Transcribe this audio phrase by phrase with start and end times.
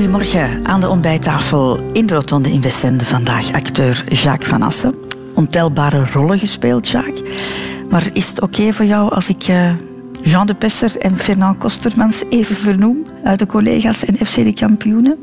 [0.00, 3.04] Goedemorgen aan de ontbijttafel in de Rotonde in Westende.
[3.04, 4.94] Vandaag acteur Jacques Van Assen.
[5.34, 7.22] Ontelbare rollen gespeeld, Jacques.
[7.90, 9.70] Maar is het oké voor jou als ik uh,
[10.22, 15.16] Jean de Pesser en Fernand Kostermans even vernoem uit de collega's en FC de kampioenen?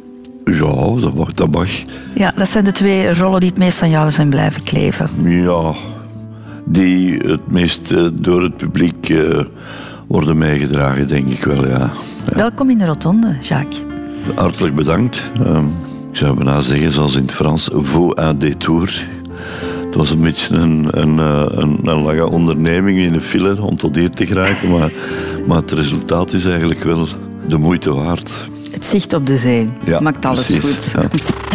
[0.46, 1.70] Ja, dat mag, dat mag.
[2.16, 5.32] Ja, dat zijn de twee rollen die het meest aan jou zijn blijven kleven.
[5.32, 5.74] Ja,
[6.66, 9.40] die het meest uh, door het publiek uh,
[10.08, 11.90] worden meegedragen, denk ik wel, ja.
[12.30, 12.36] ja.
[12.36, 13.82] Welkom in de Rotonde, Jacques.
[14.36, 15.32] Hartelijk bedankt.
[15.42, 15.74] Um,
[16.12, 19.08] ik zou bijna zeggen, zoals in het Frans, vaux un détour.
[19.86, 23.96] Het was een beetje een, een, een, een lange onderneming in een file om tot
[23.96, 24.92] hier te geraken, maar,
[25.48, 27.08] maar het resultaat is eigenlijk wel
[27.48, 28.32] de moeite waard.
[28.72, 30.94] Het zicht op de zee ja, maakt alles precies, goed.
[30.94, 31.10] Ja.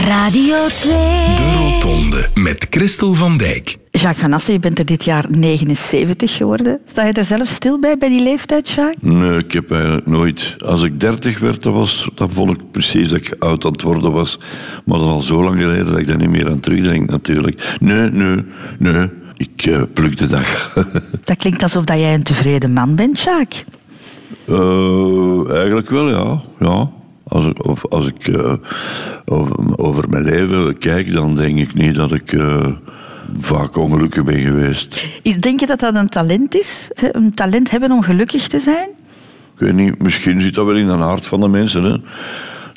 [0.06, 0.92] Radio 2.
[1.36, 3.76] De Rotonde met Christel van Dijk.
[3.92, 6.80] Jacques Van Assen, je bent er dit jaar 79 geworden.
[6.87, 9.12] Sta je er zelf stil bij, bij die leeftijd, Jacques?
[9.12, 10.57] Nee, ik heb eigenlijk nooit...
[10.59, 13.82] Als ik 30 werd, dan, was, dan vond ik precies dat ik oud aan het
[13.82, 14.38] worden was.
[14.85, 17.76] Maar dat is al zo lang geleden dat ik daar niet meer aan terugdenk, natuurlijk.
[17.80, 18.45] Nee, nee,
[18.79, 19.09] nee.
[19.37, 20.74] Ik uh, pluk de dag.
[21.24, 23.65] dat klinkt alsof dat jij een tevreden man bent, Jacques.
[24.46, 26.40] Uh, eigenlijk wel, ja.
[26.60, 26.90] ja.
[27.29, 28.52] Als ik, of, als ik uh,
[29.24, 32.32] over, over, mijn leven kijk, dan denk ik niet dat ik
[33.38, 35.09] vaak ongelukkig ben geweest.
[35.23, 36.91] Is, denk je dat dat een talent is?
[36.95, 38.88] Een talent hebben om gelukkig te zijn?
[39.55, 41.83] Ik weet niet, misschien zit dat wel in de aard van de mensen.
[41.83, 41.97] Hè?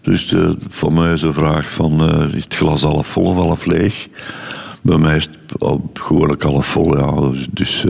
[0.01, 3.35] Dus de, voor mij is de vraag van, uh, is het glas half vol of
[3.35, 4.07] half leeg?
[4.81, 7.29] Bij mij is het gewoonlijk half vol, ja.
[7.31, 7.85] Dus, dus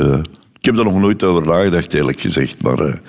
[0.66, 2.62] ik heb daar nog nooit over nagedacht, eerlijk gezegd.
[2.62, 3.00] Maar,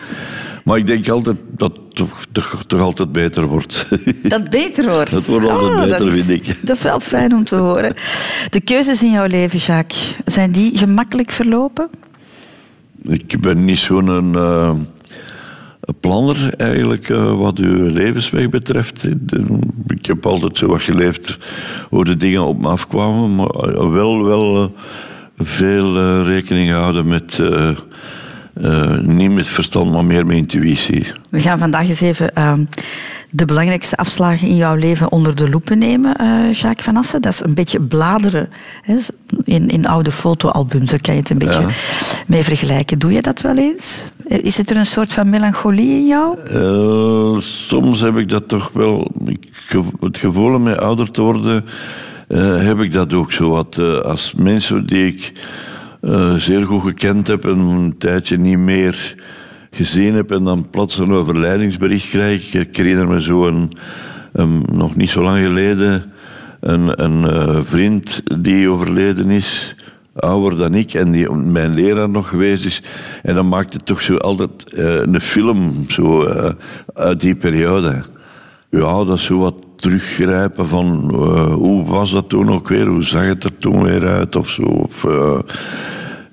[0.64, 3.86] maar ik denk altijd dat het toch, toch, toch altijd beter wordt.
[4.22, 5.10] Dat beter wordt?
[5.10, 6.56] Dat wordt altijd oh, beter, is, vind ik.
[6.66, 7.94] Dat is wel fijn om te horen.
[8.50, 11.88] De keuzes in jouw leven, Jacques, zijn die gemakkelijk verlopen?
[13.02, 14.72] Ik ben niet zo'n uh,
[16.00, 19.08] planner eigenlijk uh, wat uw levensweg betreft.
[19.86, 21.38] Ik heb altijd zo wat geleefd
[21.88, 24.72] hoe de dingen op me afkwamen, maar wel, wel
[25.36, 27.40] veel rekening houden met
[28.60, 31.06] uh, niet met verstand, maar meer met intuïtie.
[31.28, 32.52] We gaan vandaag eens even uh,
[33.30, 37.22] de belangrijkste afslagen in jouw leven onder de loepen nemen, uh, Jacques Van Assen.
[37.22, 38.48] Dat is een beetje bladeren
[38.82, 38.96] hè,
[39.44, 40.90] in, in oude fotoalbums.
[40.90, 41.68] Daar kan je het een beetje ja.
[42.26, 42.98] mee vergelijken.
[42.98, 44.10] Doe je dat wel eens?
[44.24, 46.38] Is het er een soort van melancholie in jou?
[47.40, 49.10] Soms heb ik dat toch wel.
[50.00, 51.64] Het gevoel om mij ouder te worden,
[52.34, 53.78] heb ik dat ook zo wat.
[54.02, 55.32] als mensen die ik
[56.02, 59.14] uh, zeer goed gekend heb en een tijdje niet meer
[59.70, 62.54] gezien heb en dan plots een overlijdingsbericht krijg.
[62.54, 63.72] Ik herinner me zo een,
[64.72, 66.02] nog niet zo lang geleden
[66.60, 69.74] een, een vriend die overleden is,
[70.14, 72.82] ouder dan ik en die mijn leraar nog geweest is.
[73.22, 76.26] En dan maakt het toch zo altijd een film zo,
[76.94, 78.02] uit die periode.
[78.70, 83.04] Ja, dat is zo wat teruggrijpen van uh, hoe was dat toen ook weer, hoe
[83.04, 84.62] zag het er toen weer uit of zo.
[84.62, 85.38] Of, uh,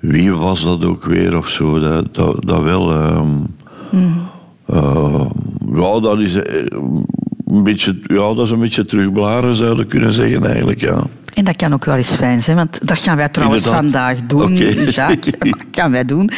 [0.00, 2.92] wie was dat ook weer of zo, dat, dat, dat wel.
[2.92, 3.46] Um,
[3.92, 4.28] mm.
[4.70, 5.26] uh,
[5.74, 10.80] ja, dat is een beetje, ja, dat is een beetje terugbladeren, zouden kunnen zeggen eigenlijk,
[10.80, 11.02] ja.
[11.34, 13.90] En dat kan ook wel eens fijn zijn, want dat gaan wij trouwens Inderdaad.
[13.90, 14.64] vandaag doen, Oké.
[14.90, 15.38] Jacques.
[15.38, 16.30] Dat gaan wij doen.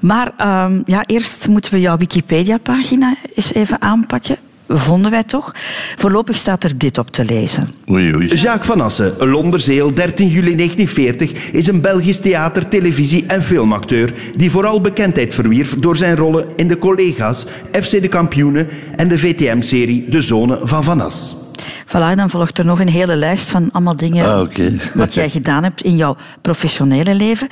[0.00, 0.32] Maar
[0.66, 4.36] um, ja, eerst moeten we jouw Wikipedia-pagina eens even aanpakken
[4.68, 5.54] vonden wij toch.
[5.96, 7.68] Voorlopig staat er dit op te lezen.
[7.90, 8.26] Oei, oei.
[8.26, 14.50] Jacques Van Assen, Londerzeel, 13 juli 1940, is een Belgisch theater, televisie en filmacteur die
[14.50, 20.08] vooral bekendheid verwierf door zijn rollen in de collega's, FC de Kampioenen en de VTM-serie
[20.08, 21.45] De Zone van Van As.
[21.86, 24.80] Voilà, dan volgt er nog een hele lijst van allemaal dingen Ah, okay.
[24.94, 27.48] wat jij gedaan hebt in jouw professionele leven.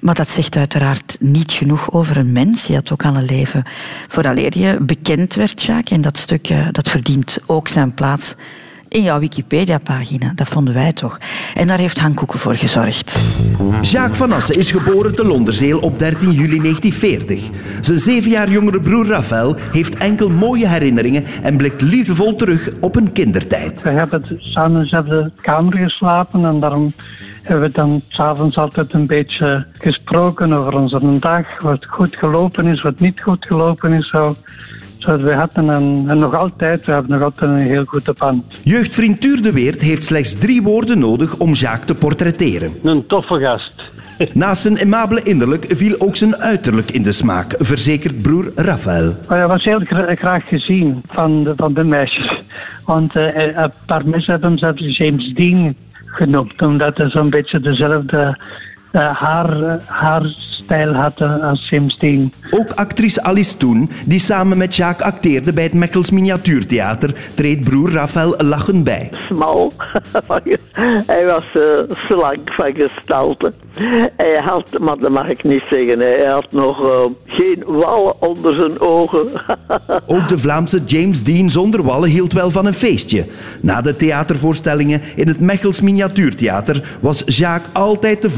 [0.00, 2.66] Maar dat zegt uiteraard niet genoeg over een mens.
[2.66, 3.64] Je had ook al een leven
[4.08, 5.96] vooraleer je bekend werd, Jacques.
[5.96, 8.34] En dat stukje dat verdient ook zijn plaats
[8.88, 10.32] in jouw Wikipedia-pagina.
[10.34, 11.18] Dat vonden wij toch.
[11.54, 13.36] En daar heeft Han Koeken voor gezorgd.
[13.80, 17.48] Jacques Van Assen is geboren te Londerzeel op 13 juli 1940.
[17.80, 22.96] Zijn zeven jaar jongere broer Raphaël heeft enkel mooie herinneringen en blikt liefdevol terug op
[22.96, 23.82] een kindertijd.
[23.82, 26.92] We hebben samen in dezelfde kamer geslapen en daarom
[27.42, 32.82] hebben we dan s'avonds altijd een beetje gesproken over onze dag, wat goed gelopen is,
[32.82, 34.08] wat niet goed gelopen is.
[34.08, 34.36] Zo.
[34.98, 38.44] We hadden een, en nog altijd, we hebben nog altijd een heel goede band.
[38.62, 42.72] Jeugdvriend Tuur de Weert heeft slechts drie woorden nodig om Jacques te portretteren.
[42.82, 43.90] Een toffe gast.
[44.34, 49.16] Naast zijn aimabele innerlijk viel ook zijn uiterlijk in de smaak, verzekert broer Raphaël.
[49.28, 52.42] Maar hij was heel gra graag gezien van de, van de meisjes.
[52.84, 55.74] Want uh, een paar mensen hebben hem zelfs James Dean
[56.04, 58.38] genoemd, omdat hij zo'n beetje dezelfde
[58.92, 60.22] haar, haar
[60.68, 62.32] stijl had eh, als James Dean.
[62.50, 67.90] Ook actrice Alice Toen, die samen met Jacques acteerde bij het Mechels Miniatuurtheater, treedt broer
[67.90, 69.10] Raphaël lachend bij.
[69.26, 69.72] Smal.
[71.06, 73.52] hij was uh, slank van gestalte.
[74.16, 78.54] Hij had, maar dat mag ik niet zeggen, hij had nog uh, geen wallen onder
[78.54, 79.28] zijn ogen.
[80.06, 83.26] Ook de Vlaamse James Dean zonder wallen hield wel van een feestje.
[83.60, 88.30] Na de theatervoorstellingen in het Mechels Miniatuurtheater was Jacques altijd de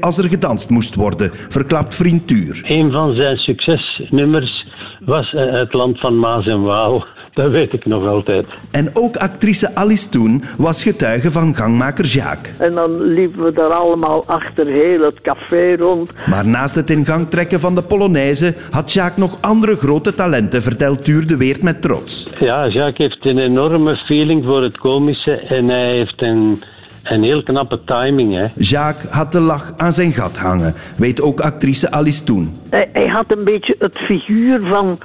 [0.00, 2.60] als er gedanst moest worden, verklapt vriend Tuur.
[2.66, 4.64] Een van zijn succesnummers
[5.04, 7.06] was uh, Het Land van Maas en Waal.
[7.34, 8.46] Dat weet ik nog altijd.
[8.70, 12.56] En ook actrice Alice Toen was getuige van gangmaker Jacques.
[12.58, 16.12] En dan liepen we daar allemaal achter heel het café rond.
[16.26, 20.62] Maar naast het in gang trekken van de Polonaise had Jacques nog andere grote talenten,
[20.62, 22.28] vertelt Tuur de Weert met trots.
[22.38, 26.62] Ja, Jacques heeft een enorme feeling voor het komische en hij heeft een
[27.04, 28.46] een heel knappe timing, hè.
[28.56, 32.54] Jacques had de lach aan zijn gat hangen, weet ook actrice Alice Toen.
[32.70, 34.98] Hij, hij had een beetje het figuur van...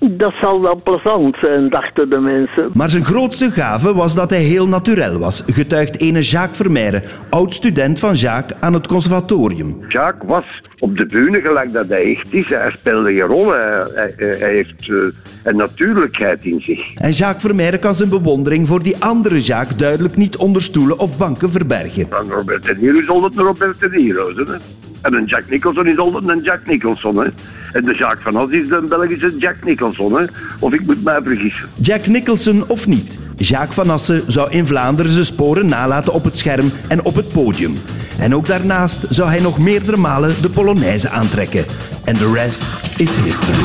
[0.00, 2.70] Dat zal wel plezant zijn, dachten de mensen.
[2.74, 7.98] Maar zijn grootste gave was dat hij heel natuurlijk was, getuigt ene Jacques Vermeijren, oud-student
[7.98, 9.76] van Jacques aan het conservatorium.
[9.88, 10.44] Jacques was
[10.78, 12.48] op de bühne gelijk dat hij echt is.
[12.48, 13.50] Hij speelde geen rol.
[13.50, 15.04] Hij, hij, hij heeft uh,
[15.42, 16.94] een natuurlijkheid in zich.
[16.94, 21.18] En Jacques Vermeijren kan zijn bewondering voor die andere Jacques duidelijk niet onder stoelen of
[21.18, 22.06] banken verbergen.
[22.10, 24.32] Van Robert De Niro is altijd een Robert De Niro.
[24.34, 24.54] Hè?
[25.02, 27.16] En een Jack Nicholson is altijd een Jack Nicholson.
[27.16, 27.28] Hè?
[27.72, 30.18] En de Jacques van As is de Belgische Jack Nicholson.
[30.18, 30.24] Hè?
[30.58, 31.68] Of ik moet mij vergissen.
[31.80, 33.18] Jack Nicholson of niet.
[33.36, 37.28] Jacques van Assen zou in Vlaanderen zijn sporen nalaten op het scherm en op het
[37.28, 37.74] podium.
[38.18, 41.64] En ook daarnaast zou hij nog meerdere malen de Polonaise aantrekken.
[42.04, 42.64] En de rest
[42.96, 43.58] is history.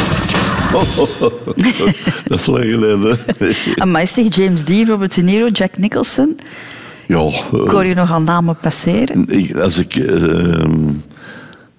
[2.27, 3.17] dat is lang geleden.
[3.83, 6.39] Amai, zeg James Dean, Robert De Niro, Jack Nicholson.
[7.07, 7.27] Ja.
[7.51, 9.25] Ik hoor je nog al namen passeren.
[9.27, 10.63] Ik, als ik uh,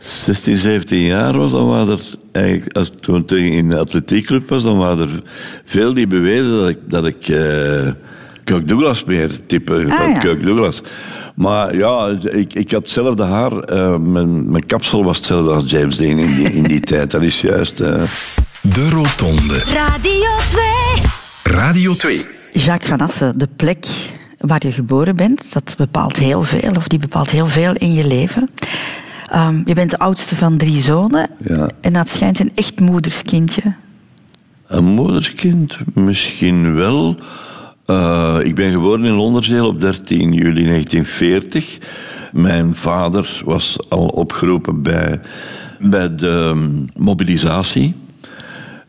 [0.05, 2.01] 16, 17 jaar was, dan waren er
[2.33, 5.23] eigenlijk, als toen ik in de atletiekclub was, dan waren er
[5.65, 7.91] veel die beweerden dat ik, dat ik uh,
[8.45, 10.19] Kirk Douglas meer type Ah, van ja.
[10.19, 10.83] Kirk Douglas.
[11.35, 13.59] Maar ja, ik, ik had hetzelfde haar.
[13.59, 17.11] eh, mijn, mijn kapsel was hetzelfde als James Dean in die, in die tijd.
[17.11, 17.81] Dat is juist.
[17.81, 18.03] eh.
[18.61, 19.59] De Rotonde.
[19.59, 20.31] Radio
[21.43, 21.55] 2.
[21.55, 22.27] Radio 2.
[22.53, 23.87] Jacques van Assen, de plek
[24.39, 28.07] waar je geboren bent, dat bepaalt heel veel, of die bepaalt heel veel in je
[28.07, 28.51] leven.
[29.33, 31.71] Um, je bent de oudste van drie zonen Ja.
[31.81, 33.75] en dat schijnt een echt moederskindje.
[34.67, 35.79] Een moederskind?
[35.95, 37.17] Misschien wel.
[37.87, 41.79] Uh, ik ben geboren in Londerzeel op 13 juli 1940.
[42.33, 45.21] Mijn vader was al opgeroepen bij,
[45.79, 47.95] bij de um, mobilisatie.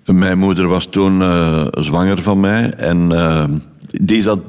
[0.06, 3.44] Mijn moeder was toen uh, zwanger van mij en uh,
[4.02, 4.44] die is dan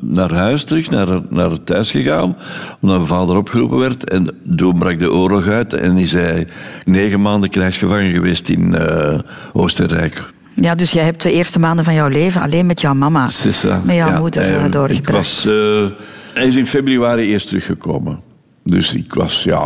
[0.00, 2.36] naar huis terug, naar, naar het thuis gegaan,
[2.80, 4.10] omdat mijn vader opgeroepen werd.
[4.10, 6.46] En toen brak de oorlog uit en is hij
[6.84, 9.18] negen maanden krijgsgevangen geweest in uh,
[9.52, 10.32] Oostenrijk.
[10.54, 13.80] Ja, dus jij hebt de eerste maanden van jouw leven alleen met jouw mama, Sissa.
[13.84, 14.98] met jouw ja, moeder doorgebracht.
[14.98, 15.86] Ik was, uh,
[16.34, 18.20] hij is in februari eerst teruggekomen.
[18.64, 19.56] Dus ik was ja,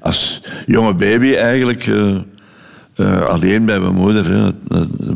[0.00, 1.90] als jonge baby eigenlijk
[3.00, 4.30] uh, uh, alleen bij mijn moeder.
[4.30, 4.50] Hè.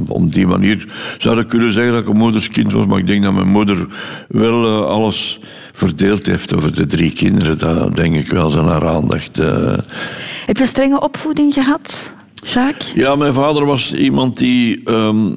[0.08, 0.86] Om die manier
[1.18, 3.86] zou ik kunnen zeggen dat ik een moederskind was, maar ik denk dat mijn moeder
[4.28, 5.38] wel uh, alles
[5.72, 7.58] verdeeld heeft over de drie kinderen.
[7.58, 9.38] Dat denk ik wel zijn haar aandacht.
[9.38, 9.72] uh.
[10.46, 12.14] Heb je een strenge opvoeding gehad?
[12.44, 12.92] Jacques?
[12.94, 15.36] Ja, mijn vader was iemand die um,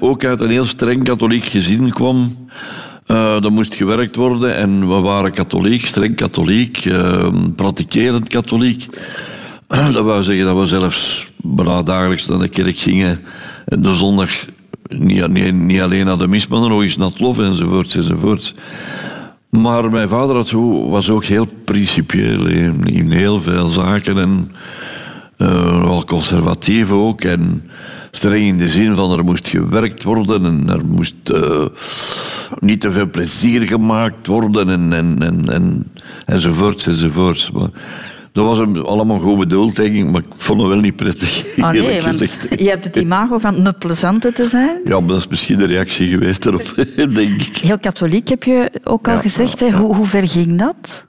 [0.00, 2.48] ook uit een heel streng katholiek gezin kwam.
[3.06, 8.86] Uh, er moest gewerkt worden en we waren katholiek, streng katholiek, uh, pratikerend katholiek.
[9.92, 13.20] Dat wou zeggen dat we zelfs bijna dagelijks naar de kerk gingen.
[13.64, 14.30] En de zondag
[14.88, 18.54] niet, niet, niet alleen naar de mis, maar nog eens naar het lof enzovoorts enzovoorts.
[19.50, 20.50] Maar mijn vader had
[20.90, 24.52] was ook heel principieel in, heel veel zaken en
[25.38, 27.20] uh, wel conservatief ook.
[27.20, 27.70] En
[28.10, 31.66] streng in de zin van er moest gewerkt worden en er moest uh,
[32.58, 35.86] niet te veel plezier gemaakt worden en, en, en, en.
[37.52, 37.70] Maar
[38.32, 41.44] dat was hem allemaal goed bedoeld, denk ik, maar ik vond het wel niet prettig.
[41.56, 42.18] Oh nee, want
[42.56, 44.80] je hebt het imago van een plezante te zijn.
[44.84, 47.56] Ja, maar dat is misschien de reactie geweest erop, denk ik.
[47.56, 49.58] Heel katholiek heb je ook al ja, gezegd.
[49.58, 49.76] Ja, hè?
[49.76, 51.06] Hoe, hoe ver ging dat?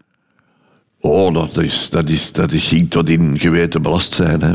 [1.00, 4.42] Oh, dat is, dat is, dat is ging tot in geweten belast zijn.
[4.42, 4.54] Hè.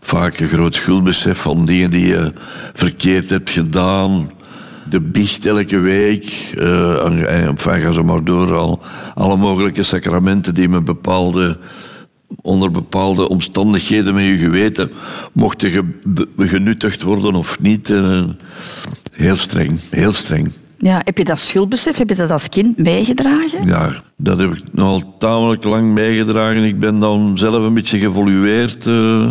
[0.00, 2.32] Vaak een groot schuldbesef van dingen die je
[2.72, 4.30] verkeerd hebt gedaan.
[4.90, 6.52] De biecht elke week.
[6.58, 8.54] Uh, en, enfin, ga zo maar door.
[8.54, 8.80] Al,
[9.14, 11.58] alle mogelijke sacramenten die met bepaalde,
[12.42, 14.90] onder bepaalde omstandigheden met je geweten
[15.32, 15.84] mochten ge,
[16.38, 17.88] genuttigd worden of niet.
[17.90, 18.24] Uh,
[19.12, 20.52] heel streng, heel streng.
[20.78, 23.66] Ja, heb je dat schuldbesef, heb je dat als kind meegedragen?
[23.66, 26.64] Ja, dat heb ik nogal tamelijk lang bijgedragen.
[26.64, 28.86] Ik ben dan zelf een beetje geëvolueerd.
[28.86, 29.30] eh.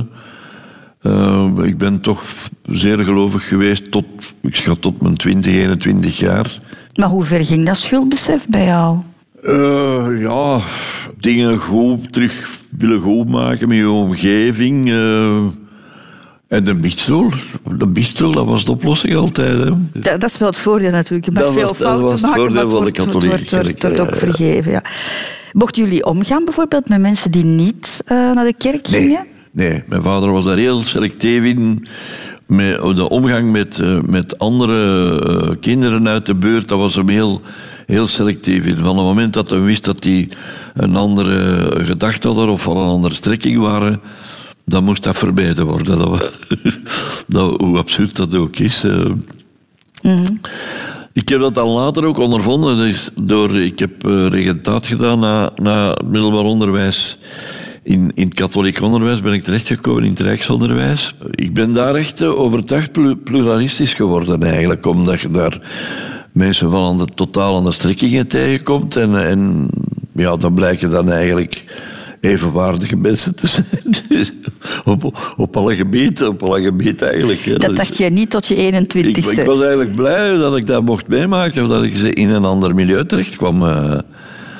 [1.03, 2.23] Eh, ik ben toch
[2.69, 4.05] zeer gelovig geweest tot,
[4.41, 6.57] ik schat tot mijn 20, 21 jaar.
[6.95, 8.97] Maar hoe ver ging dat schuldbesef bij jou?
[9.41, 10.59] Eh, ja,
[11.19, 14.89] dingen goed terug willen goed maken met je omgeving.
[14.89, 15.35] eh.
[16.47, 17.29] en de biechtstoel,
[17.77, 19.63] de biechtstoel, dat was de oplossing altijd.
[19.63, 19.69] Hè.
[19.93, 21.25] Dat, dat is wel het voordeel natuurlijk.
[21.25, 22.91] Je mag Dat was- veel dat fouten was het maken, voordeel maar van de wordt,
[23.45, 24.71] katholieke ook vergeven.
[24.71, 24.83] Ja.
[25.53, 29.07] Mochten jullie omgaan bijvoorbeeld met mensen die niet naar de kerk gingen?
[29.07, 31.85] nee, mijn vader was daar heel selectief in.
[32.47, 37.09] Met de omgang met, eh, met andere eh, kinderen uit de buurt, dat was hem
[37.09, 37.41] heel,
[37.85, 38.77] heel selectief in.
[38.77, 40.29] Van het moment dat hij wist dat die
[40.73, 44.01] een andere gedachte hadden of van een andere strekking waren,
[44.65, 45.97] dan moest dat verbeterd worden.
[47.27, 48.83] Dat, hoe absurd dat ook is.
[48.83, 49.09] eh.
[51.13, 52.77] Ik heb dat dan later ook ondervonden.
[52.77, 57.17] Dus door, ik heb regentaat gedaan na, na middelbaar onderwijs.
[57.83, 61.15] In, in het katholiek onderwijs ben ik terechtgekomen in het Rijksonderwijs.
[61.31, 64.85] Ik ben daar echt eh, overtuigd plu- pluralistisch geworden eigenlijk.
[64.85, 65.61] Omdat je daar
[66.31, 68.95] mensen van andere, totaal andere strekkingen tegenkomt.
[68.95, 69.67] En, en
[70.11, 71.63] ja, dan blijken dan eigenlijk
[72.21, 73.67] evenwaardige mensen te zijn.
[74.93, 77.39] op, op alle gebieden, op alle gebieden eigenlijk.
[77.39, 77.57] hè.
[77.57, 79.39] Dat is- dacht jij niet tot je ik, 21ste.
[79.39, 82.75] ik was eigenlijk blij dat ik dat mocht meemaken, dat ik ze in een ander
[82.75, 83.63] milieu terecht kwam.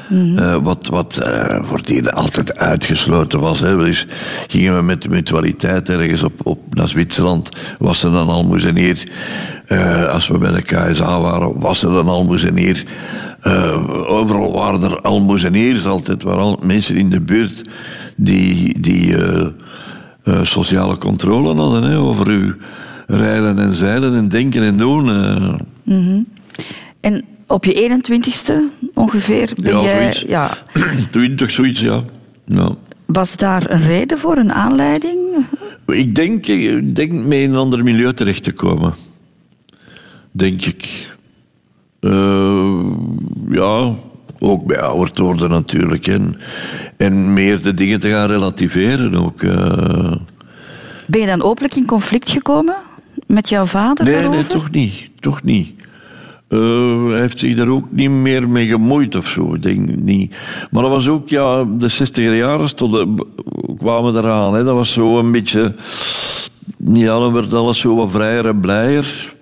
[0.10, 3.60] Eh, eh, wat wat eh, voor die altijd uitgesloten was.
[3.60, 3.78] Hè.
[3.78, 4.08] Dus
[4.48, 9.12] gingen we met de mutualiteit ergens op, op naar Zwitserland, was er een almoezenier.
[9.66, 12.84] Eh als we bij de KSA waren, was er een almoezenier.
[13.40, 17.62] Eh, overal waren er almoezeniers altijd, waren al mensen in de buurt
[18.16, 19.16] die, die
[20.42, 22.54] sociale controle hadden hè, over uw
[23.08, 25.10] rijden en zeilen en denken en doen.
[25.10, 25.54] eh.
[27.02, 28.54] En op je 21ste
[28.94, 30.02] ongeveer ben Ja, jij...
[30.02, 30.22] zoiets.
[30.28, 30.58] Ja,
[31.12, 32.04] Doe je toch zoiets, ja.
[33.06, 35.20] Was daar een reden voor, een aanleiding?
[35.88, 38.94] Ik denk, ik denk mee in een ander milieu terecht te komen.
[40.32, 41.08] Denk ik.
[42.00, 42.80] Eh,
[43.50, 43.92] ja,
[44.40, 46.08] ook bij ouder te worden natuurlijk.
[46.08, 46.38] En,
[46.98, 49.44] en meer de dingen te gaan relativeren ook.
[49.44, 50.14] eh.
[51.08, 52.76] Ben je dan openlijk in conflict gekomen
[53.28, 54.40] met jouw vader Nee, daarover?
[54.40, 55.10] nee, toch niet.
[55.20, 55.72] Toch niet.
[56.54, 59.54] Eh, hij heeft zich daar ook niet meer mee gemoeid of zo.
[59.54, 60.36] Ik denk niet.
[60.72, 63.16] Maar dat was ook, ja, de 60er jaren stonden,
[63.78, 64.54] kwamen eraan.
[64.54, 64.64] Hè.
[64.64, 65.76] Dat was zo een beetje.
[66.86, 69.34] Ja, dan werd alles zo wat vrijer en blijer.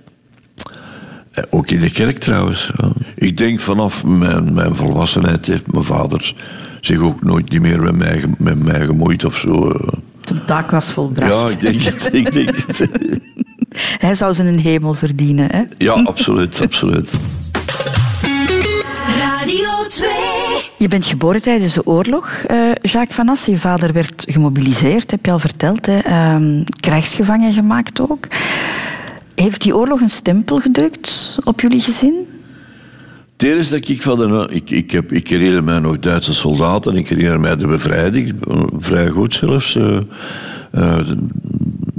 [1.32, 2.72] Eh, Ook in de kerk trouwens.
[2.78, 2.90] ja.
[3.16, 6.36] Ik denk vanaf mijn, mijn volwassenheid heeft mijn vader
[6.82, 9.70] zich ook nooit niet meer met mij, met mij gemoeid of zo.
[9.72, 9.88] eh.
[10.22, 11.32] De taak was volbracht.
[11.50, 12.10] Ja, ik denk het.
[12.26, 12.90] Ik denk het.
[13.98, 15.62] Hij zou zijn hemel verdienen, hè?
[15.78, 17.12] Ja, absoluut, absoluut.
[19.20, 20.10] Radio 2.
[20.78, 22.30] Je bent geboren tijdens de oorlog.
[22.48, 25.86] eh, Jacques Van Assen, je vader werd gemobiliseerd, heb je al verteld.
[25.86, 25.98] Hè?
[26.00, 28.28] Ehm, krijgsgevangen gemaakt ook.
[29.36, 32.28] Heeft die oorlog een stempel gedrukt op jullie gezin?
[33.38, 34.48] Het eerste dat ik van de...
[34.54, 36.96] Ik, ik, heb, ik herinner mij nog Duitse soldaten.
[36.96, 38.46] Ik herinner mij de bevrijding.
[38.48, 39.76] eh, Vrij goed zelfs.
[39.76, 41.00] eh,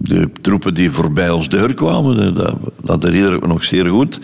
[0.03, 2.17] de, troepen die voorbij ons deur kwamen.
[2.17, 4.21] dat- Dat, dat herinner ik me nog zeer goed.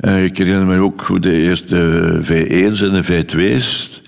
[0.00, 1.76] Eh, ik herinner me ook hoe de eerste
[2.22, 4.00] V1's en de V2's...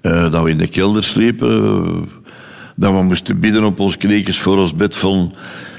[0.00, 1.84] eh, dat we in de kelder sliepen.
[1.84, 2.02] eh,
[2.76, 5.34] dat we moesten bidden op ons kniekjes voor ons bed van...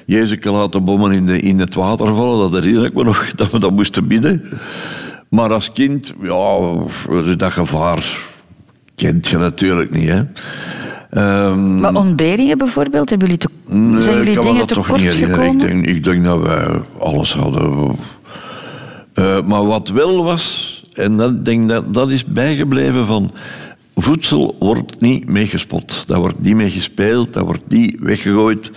[0.06, 2.52] Jezus kan laten bommen in, de, in het water vallen.
[2.52, 4.44] Dat herinner ik me nog, dat we dat moesten bidden.
[5.30, 6.58] Maar als kind, ja,
[7.38, 8.18] dat gevaar
[8.96, 10.10] kent je natuurlijk niet.
[10.10, 10.22] Hè.
[11.10, 15.36] Ehm, Maar ontberingen bijvoorbeeld, hebben jullie te, nee, zijn jullie dingen tekort niet herinneren.
[15.36, 15.68] Ik gekomen?
[15.68, 17.96] denk, ik denk dat wij alles hadden.
[19.14, 23.32] Eh, maar wat wel was, en dat, denk dat, dat is bijgebleven van...
[24.00, 26.04] Voedsel wordt niet meegespot.
[26.08, 28.72] Dat wordt niet mee gespeeld, dat wordt niet weggegooid.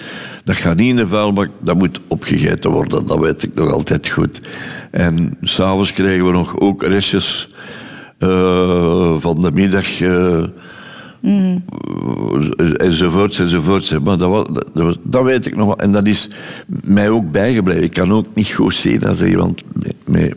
[0.44, 3.06] Dat gaat niet in de vuilbak, dat moet opgegeten worden.
[3.06, 4.40] Dat weet ik nog altijd goed.
[4.90, 7.48] En s'avonds kregen we nog ook restjes
[8.18, 9.86] eh, van de middag...
[11.22, 11.54] eh,
[12.76, 13.90] enzovoorts, enzovoorts.
[13.98, 15.78] Maar dat, was, dat, was- dat weet ik nog wel.
[15.78, 16.28] En dat is
[16.84, 17.82] mij ook bijgebleven.
[17.82, 19.62] Ik kan ook niet goed zien als er iemand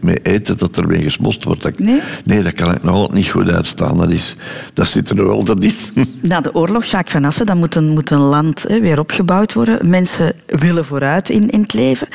[0.02, 1.62] met eten dat er mee gesmost wordt.
[1.62, 2.02] Dat, Nee?
[2.25, 3.98] nee, dat kan ik nog altijd niet goed uitstaan.
[3.98, 4.36] Dat, is,
[4.74, 5.74] dat zit er nog altijd in.
[6.22, 9.54] Na de oorlog, Jacques Van Assen, dan moet een, moet een land hè, weer opgebouwd
[9.54, 9.90] worden.
[9.90, 12.08] Mensen willen vooruit in, in het leven.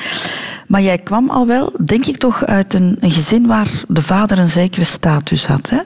[0.67, 4.39] Maar jij kwam al wel, denk ik toch, uit een, een gezin waar de vader
[4.39, 5.71] een zekere status had.
[5.71, 5.79] Hè?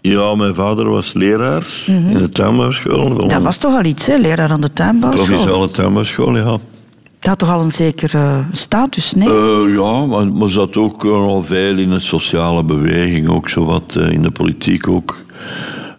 [0.00, 3.14] Ja, mijn vader was leraar in de tuinbouwschool.
[3.14, 4.16] Dat een was toch al iets, hè?
[4.16, 5.26] leraar aan de tuinbouwschool.
[5.26, 6.44] provinciale tuinbouwschool, ja.
[6.44, 9.28] Dat had toch al een zekere status, nee?
[9.28, 13.96] Eh, ja, maar, maar zat ook al veel in de sociale beweging, ook zo wat
[13.98, 15.16] eh, in de politiek ook.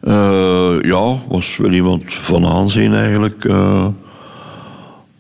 [0.02, 3.46] Eh, ja, was wel iemand van aanzien eigenlijk.
[3.46, 3.86] eh.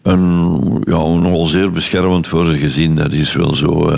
[0.03, 0.19] en
[0.83, 3.91] ja, nogal zeer beschermend voor zijn gezin, dat is wel zo.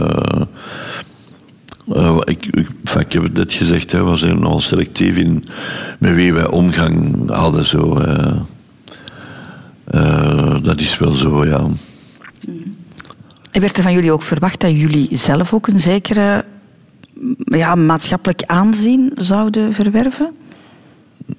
[1.88, 2.18] Eh.
[2.24, 5.44] Ik, ik, enfin, ik heb het net gezegd, hij was nogal selectief in
[6.00, 7.66] met wie wij omgang hadden.
[7.66, 7.98] Zo.
[9.84, 11.68] Eh, dat is wel zo, ja.
[13.52, 16.46] En werd er van jullie ook verwacht dat jullie zelf ook een zekere
[17.46, 20.36] ja, maatschappelijk aanzien zouden verwerven?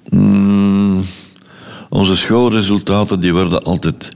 [0.09, 1.01] Mm,
[1.89, 4.11] onze schoolresultaten die werden altijd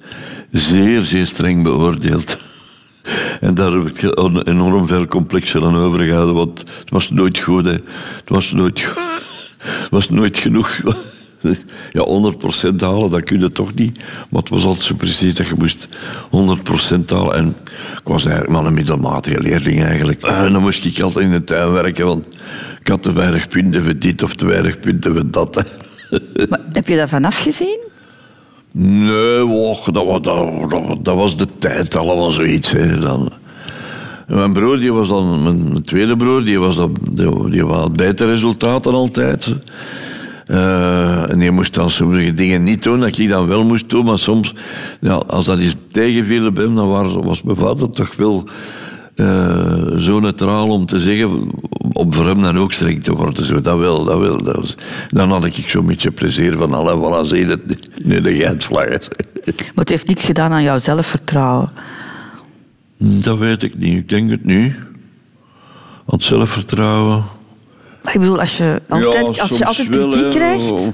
[0.51, 2.38] zeer, zeer streng beoordeeld.
[3.41, 4.01] En daar heb ik
[4.47, 7.65] enorm veel complexen aan overgehouden, want het was nooit goed.
[7.65, 7.71] Hè.
[7.71, 7.81] Het
[8.25, 8.93] was nooit,
[9.89, 10.79] was nooit genoeg.
[11.91, 12.33] Ja,
[12.71, 13.97] 100% halen, dat kun je toch niet.
[14.29, 17.35] Maar het was altijd zo precies dat je moest 100% halen.
[17.35, 17.47] En
[17.93, 20.21] ik was eigenlijk maar een middelmatige leerling eigenlijk.
[20.21, 22.25] En dan moest ik altijd in de tuin werken, want
[22.79, 25.65] ik had te weinig punten voor dit of te weinig punten voor dat.
[26.49, 27.79] Maar heb je daarvan afgezien?
[28.81, 30.21] Nee, och, dat, was,
[31.01, 32.71] dat, was de tijd allemaal zoiets.
[32.71, 33.00] Hè.
[33.00, 33.29] Dan,
[34.27, 36.95] mijn broer, die was dan, mijn, tweede broer, die, was dan,
[37.50, 39.55] die, had betere resultaten altijd.
[40.45, 44.05] Eh, en die moest dan sommige dingen niet doen, dat ik dan wel moest doen.
[44.05, 44.53] Maar soms,
[45.01, 48.43] ja, als dat eens tegenviel bij hem, dan was, was mijn vader toch wel
[49.19, 51.51] eh, zo neutraal om te zeggen,
[51.93, 53.45] om voor hem dan ook streng te worden.
[53.45, 54.43] Zo, dat wel, dat wel.
[54.43, 54.75] Dat was,
[55.07, 57.61] dan had ik zo'n beetje plezier van, alle, voilà, zie het,
[58.03, 58.59] nu de.
[59.43, 61.69] Maar het heeft niks gedaan aan jouw zelfvertrouwen.
[62.97, 64.73] Dat weet ik niet, ik denk het niet.
[66.05, 67.23] Want zelfvertrouwen...
[68.03, 70.91] Maar ik bedoel, als je altijd, Ja, als je altijd kritiek krijgt...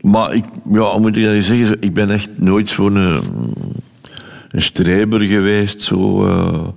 [0.00, 1.76] Maar ik, ja, moet ik dat zeggen?
[1.80, 3.18] Ik ben echt nooit zo'n eh,
[4.50, 5.82] een streber geweest.
[5.82, 6.68] Zo, eh,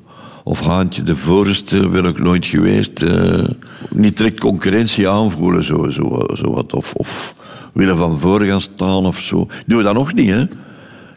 [0.43, 3.01] of haantje de voorste ben ik nooit geweest.
[3.03, 3.43] eh.
[3.89, 6.73] niet direct concurrentie aanvoelen, zo, zo, zo wat.
[6.73, 7.35] Of, of
[7.73, 9.47] willen van voor gaan staan of zo.
[9.65, 10.45] Doen we dat nog niet, hè?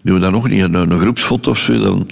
[0.02, 0.62] Doen we dat nog niet?
[0.62, 2.08] Een, een groepsfoto of zo, dan...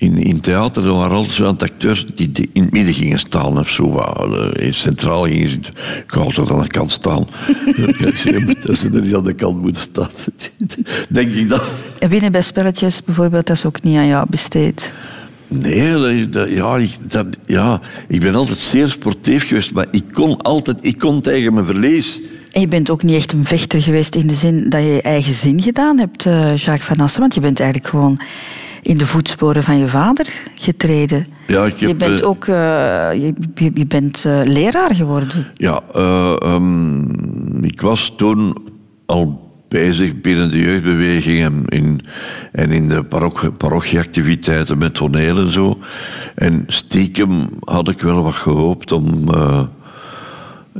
[0.00, 2.94] In, in theater dan waren altijd zo aan het acteurs die, die in het midden
[2.94, 3.98] gingen staan of zo.
[3.98, 5.72] eh, centraal gingen zitten.
[5.76, 7.26] Ik ga altijd aan de kant staan.
[8.66, 10.08] dat ze er niet aan de kant moeten staan.
[11.08, 11.62] Denk ik dat.
[11.98, 14.92] En winnen bij spelletjes bijvoorbeeld, dat is ook niet aan jou besteed.
[15.48, 20.42] Nee, dat, ja, ik, dat, ja, ik ben altijd zeer sportief geweest, maar ik kon
[20.42, 22.20] altijd ik kon tegen mijn verlies.
[22.52, 25.02] En je bent ook niet echt een vechter geweest in de zin dat je je
[25.02, 27.20] eigen zin gedaan hebt, eh, Jacques van Assen.
[27.20, 28.20] Want je bent eigenlijk gewoon
[28.82, 31.26] in de voetsporen van je vader getreden.
[31.46, 32.54] Ja, ik heb, je bent eh, ook eh,
[33.12, 35.46] je, je, je bent eh, leraar geworden.
[35.54, 38.56] Ja, eh, ehm, ik was toen
[39.06, 42.00] al bezig binnen de jeugdbeweging en in,
[42.52, 45.78] en in de paroch- parochieactiviteiten met toneel en zo.
[46.34, 49.62] En stiekem had ik wel wat gehoopt om eh,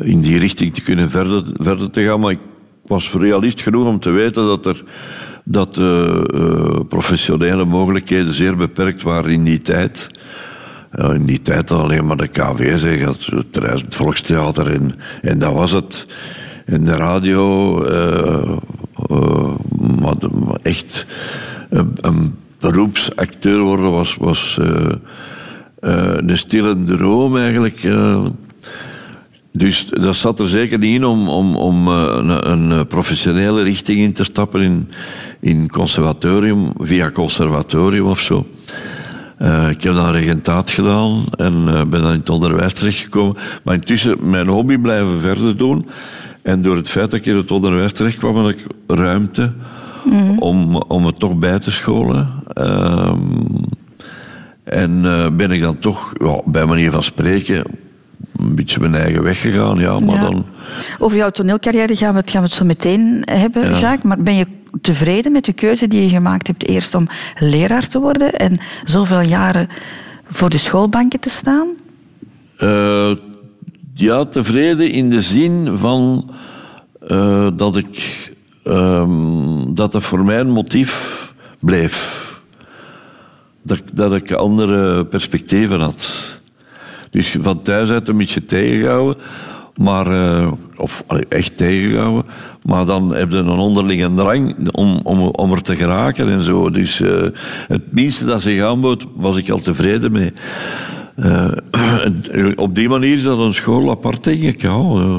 [0.01, 2.21] in die richting te kunnen verder, verder te gaan.
[2.21, 2.39] Maar ik
[2.87, 4.85] was realist genoeg om te weten dat er
[5.45, 10.11] dat de eh, professionele mogelijkheden zeer beperkt waren in die tijd.
[11.13, 13.01] In die tijd had alleen maar de KV, zeg,
[13.53, 16.07] het, Volkstheater en, en dat was het.
[16.69, 18.57] En de radio, eh, eh,
[20.01, 21.07] maar, de- maar echt
[21.71, 24.87] een, beroepsacteur worden was, was eh,
[25.81, 27.83] eh, een stille droom eigenlijk.
[27.85, 28.25] eh.
[29.53, 33.99] Dus dat zat er zeker niet in om, om, om eh, een, een professionele richting
[33.99, 34.89] in te stappen in,
[35.41, 38.47] in conservatorium, via conservatorium of zo.
[39.39, 43.37] Eh, ik heb dan regentaat gedaan en eh, ben dan in het onderwijs terechtgekomen.
[43.65, 45.87] Maar intussen mijn hobby blijven verder doen.
[46.49, 49.53] En door het feit dat ik in het onderwijs terecht kwam, had ik ruimte
[50.39, 52.29] om, om het toch bij te scholen.
[52.53, 53.19] Ehm,
[54.65, 57.65] en eh, ben ik dan toch, ja, bij manier van spreken,
[58.39, 59.79] een beetje mijn eigen weg gegaan.
[59.79, 60.21] Ja, maar Ja.
[60.21, 60.47] dan...
[60.99, 63.79] Over jouw toneelcarrière gaan we het, gaan we het zo meteen hebben, Ja.
[63.79, 64.03] Jacques.
[64.03, 64.47] Maar ben je
[64.81, 67.09] tevreden met de keuze die je gemaakt hebt eerst om
[67.39, 69.69] leraar te worden en zoveel jaren
[70.31, 71.69] voor de schoolbanken te staan?
[72.57, 73.11] Eh,
[73.99, 76.31] ja, tevreden in de zin van
[77.07, 78.31] eh, dat ik
[78.65, 82.27] ehm, dat dat voor mij een motief bleef.
[83.63, 86.39] Dat, dat ik andere perspectieven had.
[87.11, 89.23] Dus van thuis uit een beetje tegengehouden.
[89.77, 92.25] Maar, eh, of echt tegengehouden.
[92.63, 96.71] Maar dan heb je een onderlinge drang om, om, om er te geraken en zo.
[96.71, 97.27] Dus eh,
[97.69, 100.33] het minste dat zich aanbood, was ik al tevreden mee.
[101.23, 104.63] Eh, op die manier is dat een school apart, denk ik.
[104.63, 104.69] Ja.
[104.69, 105.17] Eh,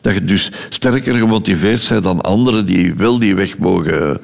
[0.00, 4.20] Dat je dus sterker gemotiveerd bent dan anderen die wel die weg mogen,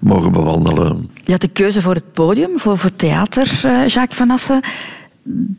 [0.00, 1.10] mogen bewandelen.
[1.24, 4.60] Je had de keuze voor het podium, voor, voor theater, eh, Jacques van Assen.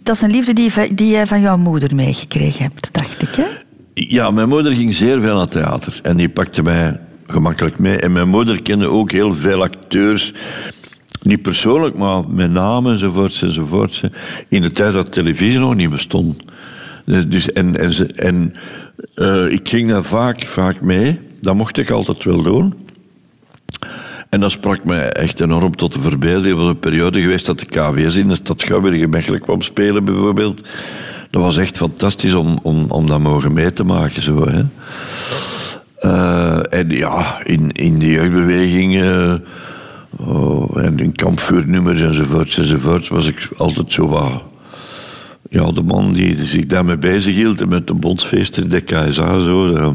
[0.03, 3.35] Dat is een liefde die, die jij van jouw moeder meegekregen hebt, dacht ik.
[3.35, 3.45] Hè?
[3.93, 5.99] Ja, mijn moeder ging zeer veel naar theater.
[6.03, 7.97] En die pakte mij gemakkelijk mee.
[7.99, 10.33] En mijn moeder kende ook heel veel acteurs.
[11.25, 14.01] Niet persoonlijk, maar met namen enzovoorts enzovoorts.
[14.49, 16.37] In de tijd dat televisie nog niet bestond.
[17.05, 18.53] Dus, dus en en, en
[19.15, 21.19] eh, ik ging daar vaak, vaak mee.
[21.41, 22.73] Dat mocht ik altijd wel doen.
[24.29, 26.53] En dat sprak mij echt enorm tot de verbeelding.
[26.53, 30.05] Er was een periode geweest dat de KVS in de stad Schouwburg Mechelen kwam spelen,
[30.05, 30.61] bijvoorbeeld.
[31.29, 34.21] Dat was echt fantastisch om, om, om dat mogen mee te maken.
[34.21, 34.61] Zo, hè.
[35.99, 39.01] Eh, en ja, in, in de jeugdbeweging
[40.17, 44.43] oh, en in kampvuurnummers enzovoort, enzovoort was ik altijd zo wat...
[45.49, 49.73] Ja, de man die zich daarmee bezig hield en met de bondsfeesten, de KSA, zo.
[49.73, 49.89] eh.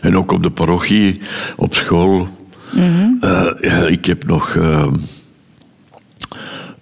[0.00, 1.20] en ook op de parochie,
[1.56, 2.28] op school.
[3.20, 4.86] Eh, ja, ik heb nog eh,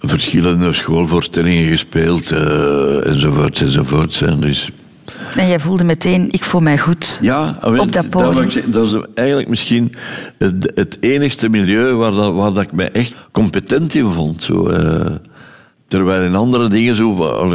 [0.00, 4.20] verschillende schoolvoorstellingen gespeeld, eh, enzovoort, enzovoort.
[4.20, 4.70] En dus,
[5.36, 7.18] En jij voelde meteen, ik voel mij goed.
[7.22, 8.44] ja, ah, Op dat podium.
[8.44, 9.94] ik zeggen, dat is eigenlijk misschien
[10.38, 14.42] het, het enigste milieu waar, dat, waar dat ik mij echt competent in vond.
[14.42, 15.06] Zo, eh.
[15.88, 17.12] terwijl in andere dingen zo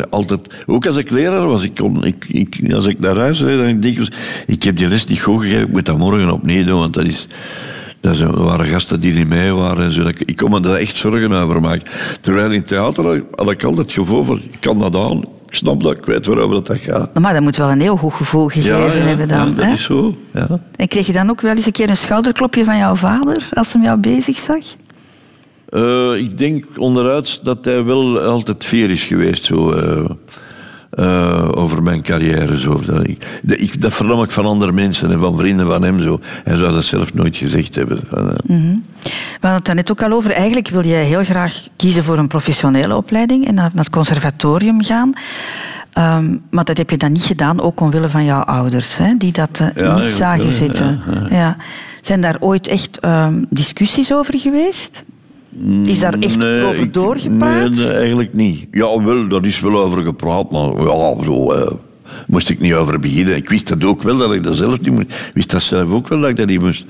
[0.10, 0.40] altijd...
[0.66, 3.80] Ook als ik leraar was, ik kon, ik, ik, als ik naar huis reed, dan
[3.80, 4.14] denk ik
[4.48, 7.06] ik heb die les niet goed gegeven, ik moet dat morgen opnieuw doen, want dat
[7.06, 7.28] is...
[8.02, 9.84] Dat zijn- waren gasten die niet mee waren.
[9.86, 10.02] En zo.
[10.02, 11.92] Ik- Ik kon me daar echt zorgen over maken.
[12.22, 15.84] Terwijl in theater had ik altijd het gevoel van, ik kan dat aan, ik snap
[15.84, 17.20] dat, ik weet waarover dat gaat.
[17.20, 19.50] Maar dat moet wel een heel goed gevoel gegeven hebben dan.
[19.50, 19.74] ja, dat hè?
[19.74, 20.16] is zo.
[20.34, 20.48] Ja.
[20.76, 23.74] En kreeg je dan ook wel eens een keer een schouderklopje van jouw vader als
[23.74, 24.66] hem jou bezig zag?
[25.70, 30.10] Eh, ik denk onderuit dat hij wel altijd fier is geweest zo, eh,
[30.92, 32.60] eh, over mijn carrière.
[32.60, 32.82] Zo.
[32.86, 36.02] Dat, ik, dat, ik, dat vernam ik van andere mensen en van vrienden van hem.
[36.02, 36.20] Zo.
[36.44, 38.00] Hij zou dat zelf nooit gezegd hebben.
[38.12, 40.32] Eh, We hadden het daar net ook al over.
[40.32, 44.84] Eigenlijk wil jij heel graag kiezen voor een professionele opleiding en naar, naar het conservatorium
[44.84, 45.12] gaan.
[45.94, 49.32] Ehm, maar dat heb je dan niet gedaan, ook omwille van jouw ouders, hè, die
[49.32, 51.02] dat eh, niet zagen wel, zitten.
[51.30, 51.56] ja, Ja,
[52.02, 55.04] Zijn daar ooit echt ehm, discussies over geweest?
[55.84, 57.70] Is daar echt Nee, over doorgepraat?
[57.70, 58.66] Nee, nee, eigenlijk niet.
[58.72, 61.72] Ja, wel, daar is wel over gepraat, maar ja, zo eh,
[62.28, 63.36] moest ik niet over beginnen.
[63.36, 65.06] Ik wist dat ook wel, dat ik dat zelf niet moest.
[65.10, 66.86] Ik wist dat zelf ook wel, dat ik daar niet moest,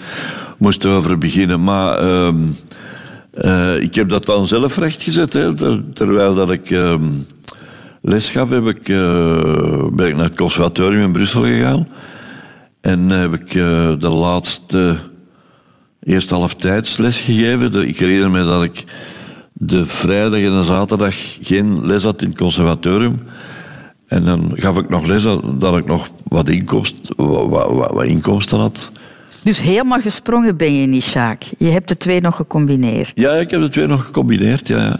[0.58, 1.64] moest over beginnen.
[1.64, 2.36] Maar ehm,
[3.32, 5.34] eh, ik heb dat dan zelf rechtgezet.
[5.34, 7.04] Hè, ter- terwijl dat ik ehm,
[8.02, 11.88] les gaf, heb ik, eh, ben ik naar het conservatorium in Brussel gegaan.
[12.82, 13.52] En heb ik
[14.00, 14.96] de laatste
[16.04, 17.88] eerst halftijds les gegeven.
[17.88, 18.84] Ik herinner me dat ik
[19.54, 23.20] de vrijdag en de zaterdag geen les had in het conservatorium.
[24.08, 25.24] En dan gaf ik nog les
[25.58, 28.92] dat, ik nog wat, inkomst, wat, wat, wat inkomsten had.
[29.44, 31.44] Dus helemaal gesprongen ben je niet, Sjaak.
[31.58, 33.12] Je hebt de twee nog gecombineerd.
[33.16, 34.68] Ja, ik heb de twee nog gecombineerd.
[34.68, 35.00] Ja.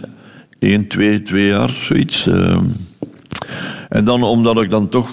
[0.58, 2.26] Eén, twee, twee jaar, zoiets.
[2.26, 2.64] ehm.
[3.88, 5.10] En dan, omdat ik dan toch...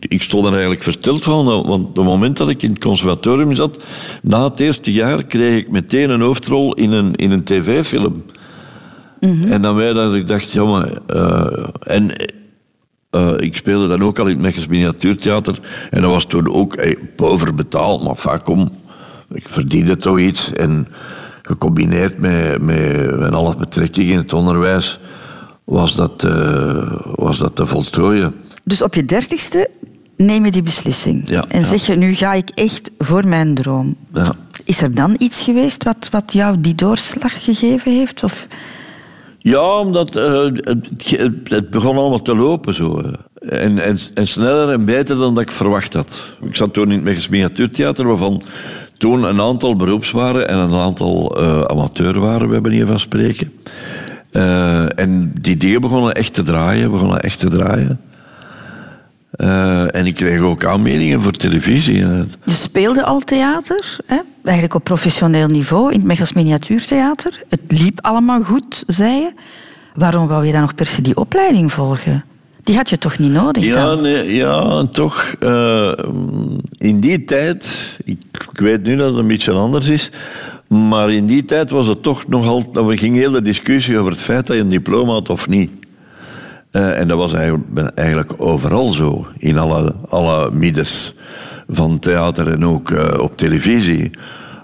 [0.00, 3.54] Ik stond er eigenlijk versteld van, want op het moment dat ik in het conservatorium
[3.54, 3.82] zat,
[4.22, 8.24] na het eerste jaar kreeg ik meteen een hoofdrol in een, in een tv-film.
[9.48, 10.88] En dan wij dat ik dacht, ja maar...
[11.06, 12.10] eh, en
[13.14, 15.58] eh, ik speelde dan ook al in het Mechels Miniatuurtheater.
[15.90, 18.04] En dat was toen ook eh, pover betaald.
[18.04, 18.70] Maar vaak kom,
[19.32, 20.52] ik verdiende toch iets.
[20.52, 20.88] En
[21.42, 24.98] gecombineerd met, met, met alle betrekkingen in het onderwijs
[25.64, 28.34] was dat, eh, was dat te voltooien.
[28.64, 29.70] Dus op je dertigste
[30.16, 31.28] neem je die beslissing.
[31.28, 33.96] Ja, en zeg je, nu ga ik echt voor mijn droom.
[34.64, 38.22] Is er dan iets geweest wat, wat jou die doorslag gegeven heeft?
[38.22, 38.46] Of...
[39.38, 41.10] Ja, omdat eh, het,
[41.44, 43.02] het, begon allemaal te lopen zo.
[43.48, 46.36] En, en, en sneller en beter dan dat ik verwacht had.
[46.42, 48.42] Ik zat toen in het Mechels Miniatuurtheater, waarvan
[48.98, 53.52] toen een aantal beroeps waren en een aantal eh amateur waren, bij manier van spreken.
[54.30, 58.00] Eh, en die dingen begonnen echt te draaien, begonnen echt te draaien.
[59.36, 61.96] Eh, en ik kreeg ook aanbiedingen voor televisie.
[61.96, 64.16] Je speelde al theater, hè?
[64.44, 67.42] eigenlijk op professioneel niveau, in het Mechels Miniatuurtheater.
[67.48, 69.32] Het liep allemaal goed, zei je.
[69.94, 72.24] Waarom wou je dan nog per se die opleiding volgen?
[72.62, 74.02] Die had je toch niet nodig Ja, dan?
[74.02, 75.92] nee, ja, en toch, eh,
[76.78, 78.18] in die tijd, ik,
[78.52, 80.10] ik weet nu dat het een beetje anders is,
[80.68, 84.12] maar in die tijd was het toch nog altijd, er ging heel de discussie over
[84.12, 85.70] het feit dat je een diploma had of niet.
[86.74, 87.32] Eh, en dat was
[87.94, 91.14] eigenlijk, overal zo, in alle, alle middes
[91.68, 94.10] van theater en ook eh, op televisie.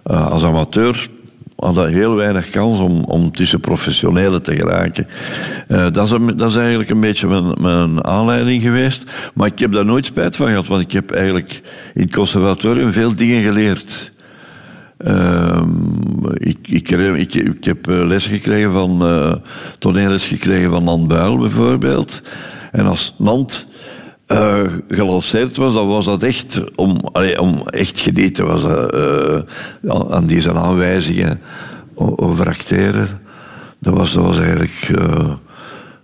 [0.03, 1.09] Eh, als amateur
[1.57, 5.07] had dat heel weinig kans om, om tussen professionelen te geraken.
[5.92, 9.05] Dat, is dat is eigenlijk een beetje mijn, mijn aanleiding geweest.
[9.35, 11.61] Maar ik heb daar nooit spijt van gehad, want ik heb eigenlijk
[11.94, 14.11] in het conservatorium veel dingen geleerd.
[15.05, 15.69] Ehm,
[16.35, 16.91] ik, ik,
[17.35, 19.35] ik, heb eh, les gekregen van, eh
[19.79, 22.23] toneelles gekregen van Nant Buil bijvoorbeeld.
[22.73, 23.67] En als Nant
[24.27, 27.01] eh, gelanceerd was, dan was dat echt om,
[27.39, 29.41] om echt geneten was dat, eh,
[30.11, 31.41] aan deze aanwijzingen
[31.95, 33.09] over acteren.
[33.79, 34.91] Dat was, dat was eigenlijk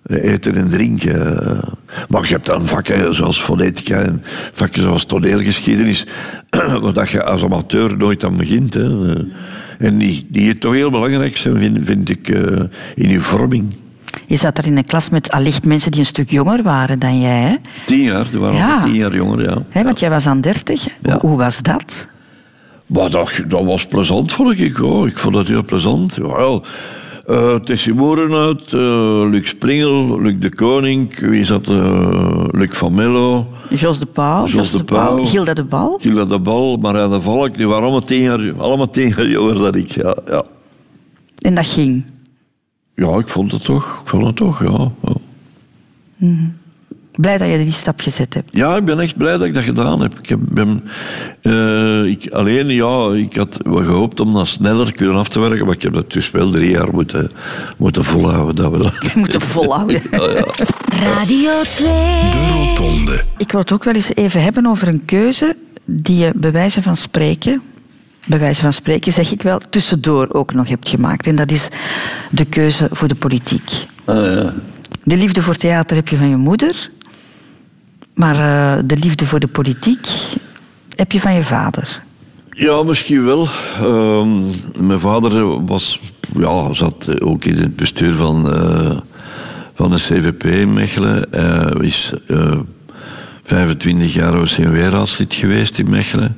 [0.07, 1.47] eten en drinken.
[1.51, 1.63] eh.
[2.09, 6.07] Maar je hebt dan vakken zoals fonetica en vakken zoals toneelgeschiedenis,
[6.81, 8.75] waar dat je als amateur nooit aan begint.
[8.75, 9.15] Hè.
[9.15, 9.23] Eh,
[9.79, 12.43] En die, die toch heel belangrijk zijn, vind, vind ik, eh,
[12.95, 13.75] in je vorming.
[14.27, 17.21] Je zat daar in een klas met allicht mensen die een stuk jonger waren dan
[17.21, 17.41] jij.
[17.41, 17.55] Hè?
[17.87, 18.83] Tien jaar, die waren Ja.
[18.83, 19.43] tien jaar jonger,
[19.73, 19.83] ja.
[19.85, 20.89] Want jij was aan 30.
[21.03, 21.19] Ja.
[21.21, 22.09] Hoe was dat?
[22.87, 24.77] Maar dat, dat was plezant, vond ik.
[24.77, 25.07] hoor.
[25.09, 26.15] Ik vond dat heel plezant.
[26.15, 26.65] Jawel.
[27.27, 32.57] Eh Tessie Moerenhout, eh Luc Springel, Luc de Koning, wie zat er?
[32.57, 35.25] Luc van Mello, Jos de Pauw, Jos de de Pauw, Pauw.
[35.25, 35.99] Gilda de Bal.
[36.01, 39.55] Gilda de Bal, Marijn de Valk, die waren allemaal tien jaar, allemaal tien jaar jonger
[39.55, 39.91] dan ik.
[39.91, 40.43] Ja, ja.
[41.39, 42.05] En dat ging.
[42.95, 44.01] ja, ik vond het toch.
[44.03, 44.91] Ik vond het toch, ja.
[45.05, 45.15] ja.
[47.17, 48.49] Blij dat je die stap gezet hebt.
[48.53, 50.19] Ja, ik ben echt blij dat ik dat gedaan heb.
[50.19, 50.85] Ik heb ben,
[51.43, 55.67] eh, ik, alleen, ja, ik had wel gehoopt om dat sneller kunnen af te werken,
[55.67, 57.31] maar ik heb dat dus wel drie jaar moeten,
[57.77, 58.55] moeten volhouden.
[58.55, 58.93] Dat we dat...
[59.13, 60.03] Je moet het volhouden.
[60.11, 60.45] Ja, ja.
[61.03, 61.89] Radio 2.
[62.31, 63.25] De Rotonde.
[63.37, 66.83] Ik wil het ook wel eens even hebben over een keuze die je bij wijze
[66.83, 67.63] van spreken,
[68.27, 71.27] bij wijze van spreken zeg ik wel, tussendoor ook nog hebt gemaakt.
[71.27, 71.69] En dat is
[72.31, 73.87] de keuze voor de politiek.
[74.05, 74.55] Ah, ja.
[75.05, 76.91] De liefde voor theater heb je van je moeder,
[78.17, 80.09] maar eh, de liefde voor de politiek
[80.95, 82.03] heb je van je vader.
[82.51, 83.49] Ja, misschien wel.
[83.83, 84.41] Ehm,
[84.87, 86.01] mijn vader was,
[86.39, 88.97] ja, zat ook in het bestuur van, eh,
[89.75, 91.27] van de CVP in Mechelen.
[91.31, 92.59] Hij is eh
[93.43, 96.37] 25 jaar OCMW-raadslid geweest in Mechelen.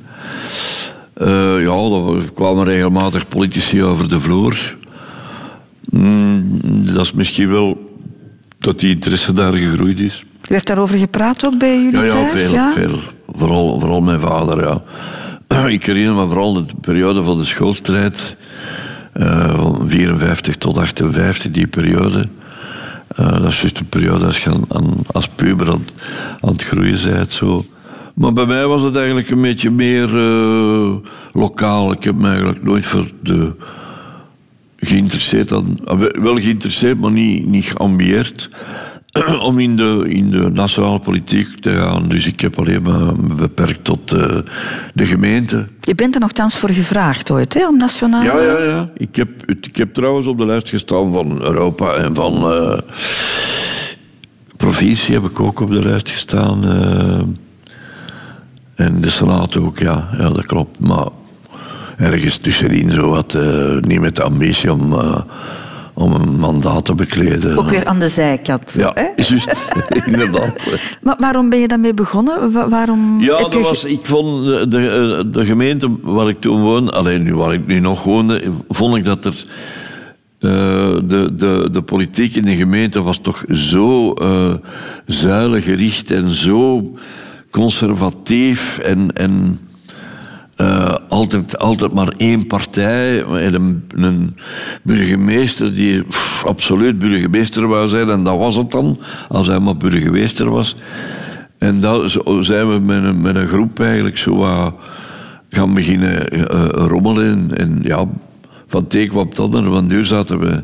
[1.13, 1.73] Eh, ja,
[2.15, 4.77] er kwamen regelmatig politici over de vloer.
[5.89, 6.61] Mm,
[6.93, 7.97] dat is misschien wel
[8.59, 10.25] dat die interesse daar gegroeid is.
[10.49, 12.31] Werd daarover gepraat ook bij jullie Ja, ja, thuis?
[12.41, 12.99] veel, veel.
[13.35, 14.81] Vooral, vooral mijn vader, ja.
[15.67, 18.35] Ik herinner me vooral de periode van de schoolstrijd.
[19.13, 22.27] eh, van 54 tot 58, die periode.
[23.15, 25.85] Eh, dat is juist een periode als je aan, als puber aan,
[26.41, 27.31] aan het groeien bent.
[27.31, 27.65] Zo.
[28.13, 30.91] Maar bij mij was het eigenlijk een beetje meer eh,
[31.33, 31.91] lokaal.
[31.91, 33.51] Ik heb me eigenlijk nooit voor de
[34.77, 38.49] geïnteresseerd aan, ah, wel- wel geïnteresseerd, maar niet, niet geambieerd
[39.47, 42.07] om in de, in de nationale politiek te gaan.
[42.07, 44.37] Dus ik heb alleen maar beperkt tot eh,
[44.93, 45.67] de gemeente.
[45.81, 48.23] Je bent er nogthans voor gevraagd ooit, hè, om nationaal...
[48.23, 48.89] Ja, ja, ja.
[48.97, 52.77] Ik heb, ik heb trouwens op de lijst gestaan van Europa en van eh,
[54.57, 56.65] provincie heb ik ook op de lijst gestaan.
[56.65, 57.19] eh,
[58.85, 60.09] en de Senaat ook, ja.
[60.17, 60.79] ja, dat klopt.
[60.79, 61.07] Maar
[61.97, 63.37] ergens tussenin zo wat,
[63.81, 64.93] niet met de ambitie om,
[65.99, 67.57] om een mandaat te bekleden.
[67.57, 68.73] Ook weer aan de zijkant.
[68.77, 69.03] Ja, hè?
[69.23, 69.69] juist.
[70.05, 70.77] Inderdaad.
[71.01, 72.51] Maar waarom ben je daarmee begonnen?
[72.51, 76.39] Wa- waarom Ja, heb dat je was, ik vond de, de, de gemeente waar ik
[76.41, 79.43] toen woonde, alleen nu waar ik nu nog woonde, vond ik dat er.
[80.39, 80.49] eh,
[81.03, 84.53] de, de, de politiek in de gemeente was toch zo uh,
[85.05, 86.91] zuilengericht en zo
[87.51, 89.59] conservatief en, en
[90.61, 94.37] uh, altijd, altijd maar één partij en een, een
[94.83, 96.03] burgemeester die
[96.45, 100.75] absoluut burgemeester wou zijn en dat was het dan, als hij maar burgemeester was.
[101.59, 104.67] En dan zijn we met een, met een groep eigenlijk zo uh,
[105.49, 107.57] gaan beginnen uh, rommelen.
[107.57, 108.05] En, ja,
[108.67, 109.63] van een kwam het ander.
[109.63, 110.63] Van zaten we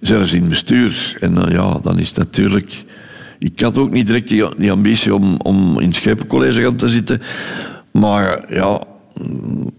[0.00, 1.16] zelfs in het bestuur.
[1.20, 2.84] En ja, dan is natuurlijk...
[3.38, 6.88] Ik had ook niet direct die, die ambitie om, om in het schepencollege gaan te
[6.88, 7.22] zitten.
[7.90, 8.80] Maar ja,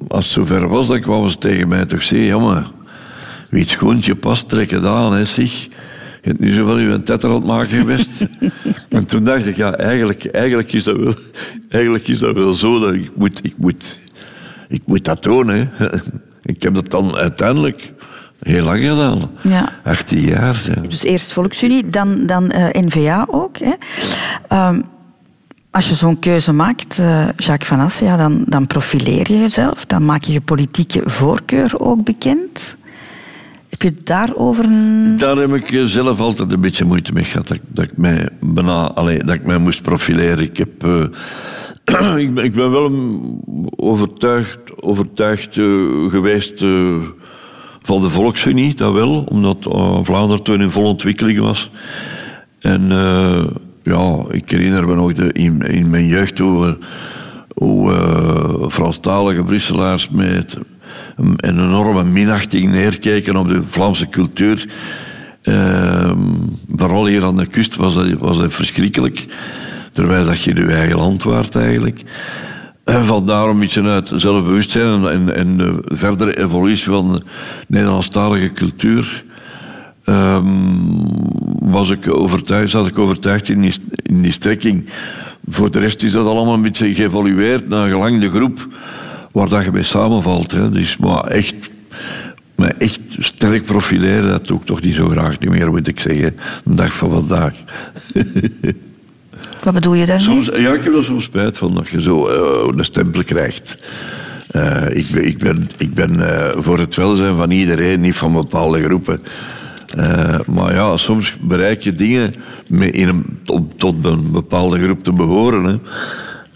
[0.08, 2.28] als het zover was, dan kwamen ze tegen mij toch zeggen...
[2.28, 2.68] Jongen,
[3.50, 5.52] wie het schoentje past, trek het aan, hè, zeg.
[6.22, 8.10] Je hebt nu zoveel een tetter aan het maken geweest.
[8.90, 11.14] en toen dacht ik, ja, eigenlijk, eigenlijk, is dat wel,
[11.70, 12.80] eigenlijk is dat wel zo.
[12.80, 14.00] Dat ik, moet, ik, moet,
[14.68, 15.48] ik moet dat doen.
[15.48, 15.68] Hè.
[16.54, 17.94] ik heb dat dan uiteindelijk
[18.40, 19.32] heel lang gedaan.
[19.42, 19.74] Ja.
[19.84, 20.62] 18 jaar.
[20.76, 20.82] Ja.
[20.88, 23.58] Dus eerst Volksunie, dan, dan uh, N-VA ook.
[23.58, 23.74] Hè.
[24.68, 24.84] Um,
[25.72, 29.86] als je zo'n keuze maakt, uh, Jacques Van Assen, ja, dan, dan profileer je jezelf.
[29.86, 32.78] Dan maak je je politieke voorkeur ook bekend.
[33.70, 34.66] Heb je daarover.
[35.18, 37.48] Daar heb ik zelf altijd een beetje moeite mee gehad.
[37.48, 40.44] Dat, dat, ik, mij bijna, allee, dat ik mij moest profileren.
[40.46, 42.92] Ik, heb, uh, ik, ben, wel
[43.76, 45.54] overtuigd, overtuigd
[46.10, 46.60] geweest
[47.82, 49.24] van de Volksunie, dat wel.
[49.24, 49.58] Omdat
[50.02, 51.70] Vlaanderen toen in volle ontwikkeling was.
[52.60, 52.92] En
[53.90, 56.78] ja, ik herinner me nog de, in, in mijn jeugd hoe,
[57.56, 60.58] hoe Franstalige Brusselaars met
[61.16, 64.68] een enorme minachting neerkijken op de Vlaamse cultuur.
[65.44, 66.12] Uh,
[66.76, 69.28] vooral hier aan de kust was dat, was dat verschrikkelijk.
[69.92, 72.02] terwijl dat je je eigen land waart eigenlijk.
[72.84, 77.22] En vandaar een beetje uit zelfbewustzijn en, en, en de verdere evolutie van de
[77.68, 79.24] Nederlandstalige cultuur.
[80.10, 80.46] Ehm,
[81.60, 84.90] was ik overtuigd, zat ik overtuigd in die, in die strekking.
[85.50, 88.68] Voor de rest is dat allemaal een beetje geëvolueerd naar gelang de groep
[89.32, 90.52] waar dat je bij samenvalt.
[90.52, 90.70] Hè.
[90.72, 91.56] Dus, maar echt,
[92.56, 96.00] maar echt sterk profileren, dat doe ik toch niet zo graag niet meer, moet ik
[96.00, 96.36] zeggen.
[96.64, 97.52] De dag van vandaag.
[99.64, 100.26] Wat bedoel je daarmee?
[100.26, 103.78] Soms, ja, ik heb er soms spijt van dat je zo eh, een stempel krijgt.
[104.52, 108.34] Eh, ik ben, ik ben, ik ben eh, voor het welzijn van iedereen, niet van
[108.34, 109.22] bepaalde groepen.
[109.96, 112.32] Eh, maar ja, soms bereik je dingen
[112.68, 115.64] met in een, tot, tot een bepaalde groep te behoren.
[115.66, 115.78] Hè.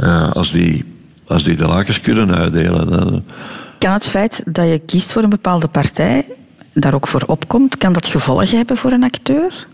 [0.05, 0.83] Eh, als, die,
[1.27, 2.87] als die de lakens kunnen uitdelen.
[2.89, 3.23] dan-
[3.79, 6.25] Kan het feit dat je kiest voor een bepaalde partij,
[6.73, 9.67] daar ook voor opkomt, kan dat gevolgen hebben voor een acteur?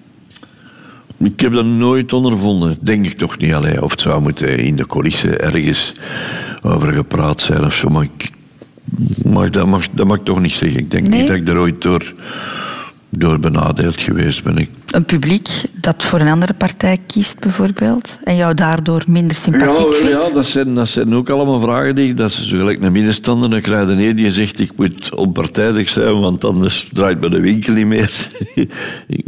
[1.17, 2.77] Ik heb dat nooit ondervonden.
[2.81, 3.81] Denk ik toch niet alleen.
[3.81, 5.93] Of het zou moeten in de coulissen ergens
[6.61, 7.89] over gepraat zijn of zo.
[7.89, 8.29] Maar ik,
[9.25, 10.79] maar dat, mag, dat mag ik toch niet zeggen.
[10.79, 11.19] Ik denk Nee?
[11.19, 12.13] niet dat ik er ooit door,
[13.09, 14.57] door benadeeld geweest ben.
[14.57, 19.93] Ik, Een publiek dat voor een andere partij kiest, bijvoorbeeld, en jou daardoor minder sympathiek
[19.93, 20.27] ja, vindt?
[20.27, 23.49] ja dat, zijn, dat zijn ook allemaal vragen die dat is zo gelijk een middenstander.
[23.49, 27.39] Dan krijg je een die zegt ik moet onpartijdig zijn, want anders draait me de
[27.39, 28.29] winkel niet meer.
[29.07, 29.25] ik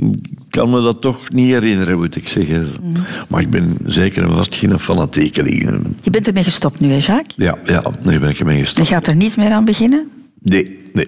[0.49, 2.69] kan me dat toch niet herinneren, moet ik zeggen.
[2.81, 2.93] Mm.
[3.27, 5.85] Maar ik ben zeker en vast geen fanatiekeling.
[6.01, 7.33] Je bent ermee gestopt nu, hè, Jacques?
[7.35, 8.87] Ja, ja, nee, ben ik ermee Je gestopt.
[8.87, 10.09] gaat er niet meer aan beginnen?
[10.41, 11.07] Nee, nee.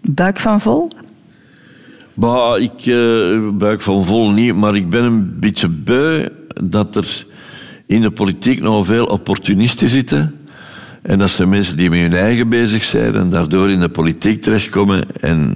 [0.00, 0.90] Buik van vol?
[2.18, 6.28] Maar ik eh, buik van vol niet, maar ik ben een beetje beu
[6.64, 7.26] dat er
[7.86, 10.36] in de politiek nog veel opportunisten zitten.
[11.02, 14.42] En dat zijn mensen die met hun eigen bezig zijn en daardoor in de politiek
[14.42, 15.54] terechtkomen en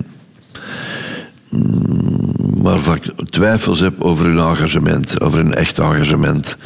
[1.49, 6.57] mm, waarvan ik twijfels heb over hun engagement, over hun echt engagement.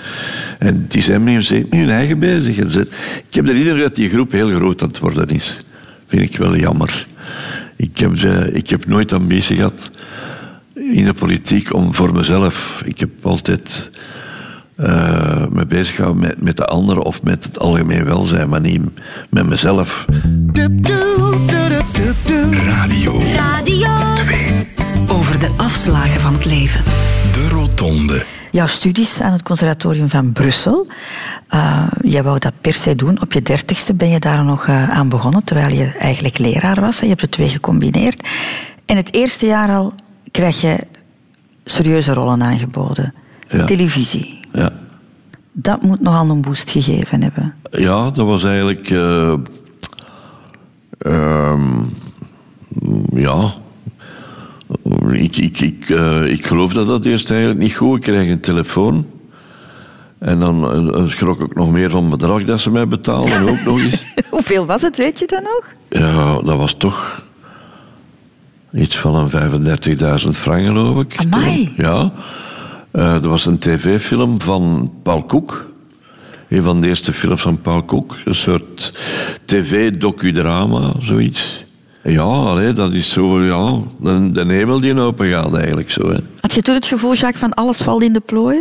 [0.58, 2.58] En die zijn met hun, eigen bezig.
[2.58, 5.56] Ik heb de indruk dat die groep heel groot aan het worden is.
[6.06, 7.06] Vind ik wel jammer.
[7.76, 8.12] Ik heb,
[8.52, 9.90] ik heb nooit ambitie gehad
[10.74, 12.82] in de politiek om voor mezelf.
[12.84, 13.90] Ik heb altijd
[14.76, 18.80] eh, me bezig gehouden met, met de anderen of met het algemeen welzijn, maar niet
[19.30, 20.06] met mezelf.
[22.50, 23.92] Radio Radio
[25.08, 26.82] Over de afslagen van het leven.
[27.32, 28.35] De Rotonde.
[28.56, 30.86] Jouw studies aan het conservatorium van Brussel.
[31.48, 33.20] eh, jij wou dat per se doen.
[33.20, 37.00] Op je dertigste ben je daar nog eh, aan begonnen, terwijl je eigenlijk leraar was.
[37.00, 38.28] Je hebt de twee gecombineerd.
[38.86, 39.94] En het eerste jaar al
[40.30, 40.78] krijg je
[41.64, 43.14] serieuze rollen aangeboden.
[43.48, 43.64] Ja.
[43.64, 44.40] Televisie.
[44.52, 44.70] Ja.
[45.52, 47.54] Dat moet nogal een boost gegeven hebben.
[47.70, 48.90] Ja, dat was eigenlijk.
[48.90, 49.34] eh,
[50.98, 51.82] ehm,
[53.14, 53.54] ja.
[55.12, 57.96] Ik, ik, ik, eh, ik geloof dat dat eerst eigenlijk niet goed.
[57.96, 59.06] Ik kreeg een telefoon.
[60.18, 63.64] En dan eh, schrok ik nog meer van het bedrag dat ze mij betaalden, ook
[63.64, 64.02] nog eens.
[64.30, 65.72] Hoeveel was het, weet je dat nog?
[65.88, 67.26] Ja, dat was toch
[68.72, 69.30] iets van een
[70.24, 71.16] 35.000 frank, geloof ik.
[71.16, 71.72] Amai.
[71.76, 72.12] Ja.
[72.90, 75.66] Eh er was een tv-film van Paul Koek.
[76.48, 78.16] Een van de eerste films van Paul Koek.
[78.24, 78.98] Een soort
[79.44, 81.65] tv-docudrama, zoiets.
[82.08, 86.10] Ja, allee, dat is zo, ja, de, de hemel die open gaat eigenlijk zo.
[86.10, 86.18] Hè.
[86.40, 88.58] Had je toen het gevoel, Jacques, van alles valt in de plooi?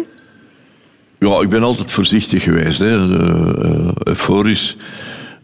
[1.20, 2.80] Ja, ik ben altijd voorzichtig geweest.
[2.80, 3.18] Hè.
[3.20, 4.76] Eh, euforisch.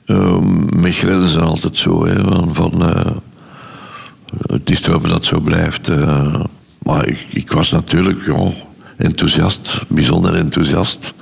[0.06, 0.40] Uh,
[0.76, 2.06] met grenzen altijd zo.
[2.06, 2.22] Hè.
[2.24, 3.12] Van, van, eh,
[4.48, 5.90] het is te hopen dat het zo blijft.
[5.90, 6.42] eh.
[6.84, 8.52] maar ik, ik was natuurlijk ja,
[8.98, 9.82] enthousiast.
[9.88, 11.14] Bijzonder enthousiast.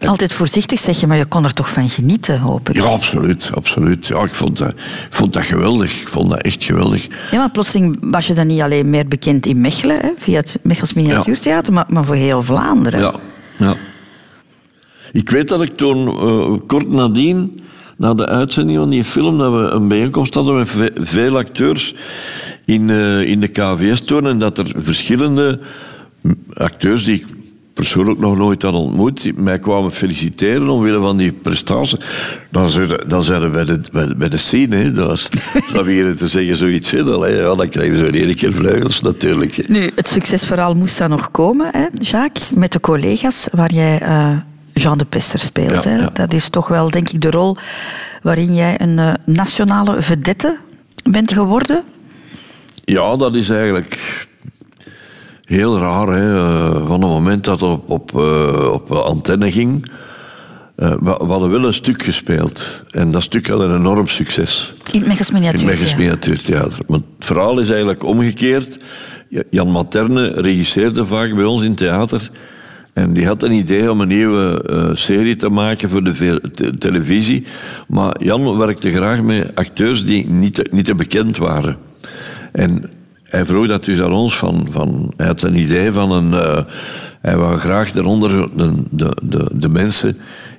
[0.00, 2.74] Altijd voorzichtig zeg je, maar je kon er toch van genieten, hoop ik.
[2.74, 3.50] Ja, absoluut.
[3.54, 4.06] absoluut.
[4.06, 4.76] Ja, ik, vond dat, ik
[5.10, 6.00] vond dat geweldig.
[6.00, 7.06] Ik vond dat echt geweldig.
[7.30, 10.58] Ja, want plotseling was je dan niet alleen meer bekend in Mechelen, hè, via het
[10.62, 13.00] Mechels Miniatuurtheater, maar, maar voor heel Vlaanderen.
[13.00, 13.14] Ja,
[13.56, 13.74] ja.
[15.12, 17.60] Ik weet dat ik toen, eh, kort nadien,
[17.96, 21.94] na de uitzending van die film, dat we een bijeenkomst hadden met ve- veel acteurs
[22.64, 24.26] in, eh, in de KVS toen.
[24.26, 25.60] En dat er verschillende
[26.54, 27.26] acteurs die ik
[27.74, 31.98] persoonlijk nog nooit had ontmoet, die mij kwamen feliciteren omwille van die prestatie.
[32.50, 35.28] Dan zeiden, dan zeiden we bij de, bij, bij de scene, hè, dat was,
[35.72, 36.90] dan beginnen te zeggen zoiets.
[36.90, 39.56] Hè, dan, ja, dan krijg je één keer vleugels natuurlijk.
[39.56, 39.62] hè.
[39.66, 44.36] Nu, het succesverhaal moest dan nog komen, hè, Jacques, met de collega's waar jij eh,
[44.72, 45.84] Jean de Pesser speelt.
[45.84, 45.96] Ja, hè.
[45.96, 46.10] ja.
[46.12, 47.56] Dat is toch wel, denk ik, de rol
[48.22, 50.58] waarin jij een eh, nationale vedette
[51.10, 51.82] bent geworden.
[52.84, 54.26] Ja, dat is eigenlijk
[55.44, 56.08] heel raar.
[56.08, 56.36] Hè.
[56.36, 59.90] Eh, Van het moment dat het op, op, eh, op antenne ging,
[60.76, 62.82] eh, we, hadden wel een stuk gespeeld.
[62.90, 64.74] En dat stuk had een enorm succes.
[65.62, 66.78] In het Mechels Miniatuurtheater.
[66.88, 68.78] Maar het verhaal is eigenlijk omgekeerd.
[69.50, 72.30] Jan Materne regisseerde vaak bij ons in theater.
[72.92, 77.44] En die had een idee om een nieuwe serie te maken voor de te- televisie.
[77.88, 81.76] Maar Jan werkte graag met acteurs die niet te, niet te bekend waren.
[82.52, 82.90] En
[83.34, 84.66] hij vroeg dat dus aan ons van...
[84.70, 86.32] van hij had een idee van een...
[86.32, 86.58] eh,
[87.20, 90.16] hij wou graag daaronder de, de, de, de mensen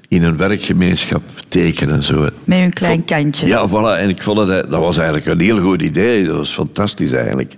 [0.07, 2.03] in een werkgemeenschap tekenen.
[2.03, 2.27] Zo.
[2.43, 3.47] Met hun klein kantje.
[3.47, 3.99] Ja, voilà.
[3.99, 6.25] En ik vond dat, dat was eigenlijk een heel goed idee.
[6.25, 7.53] Dat was fantastisch eigenlijk.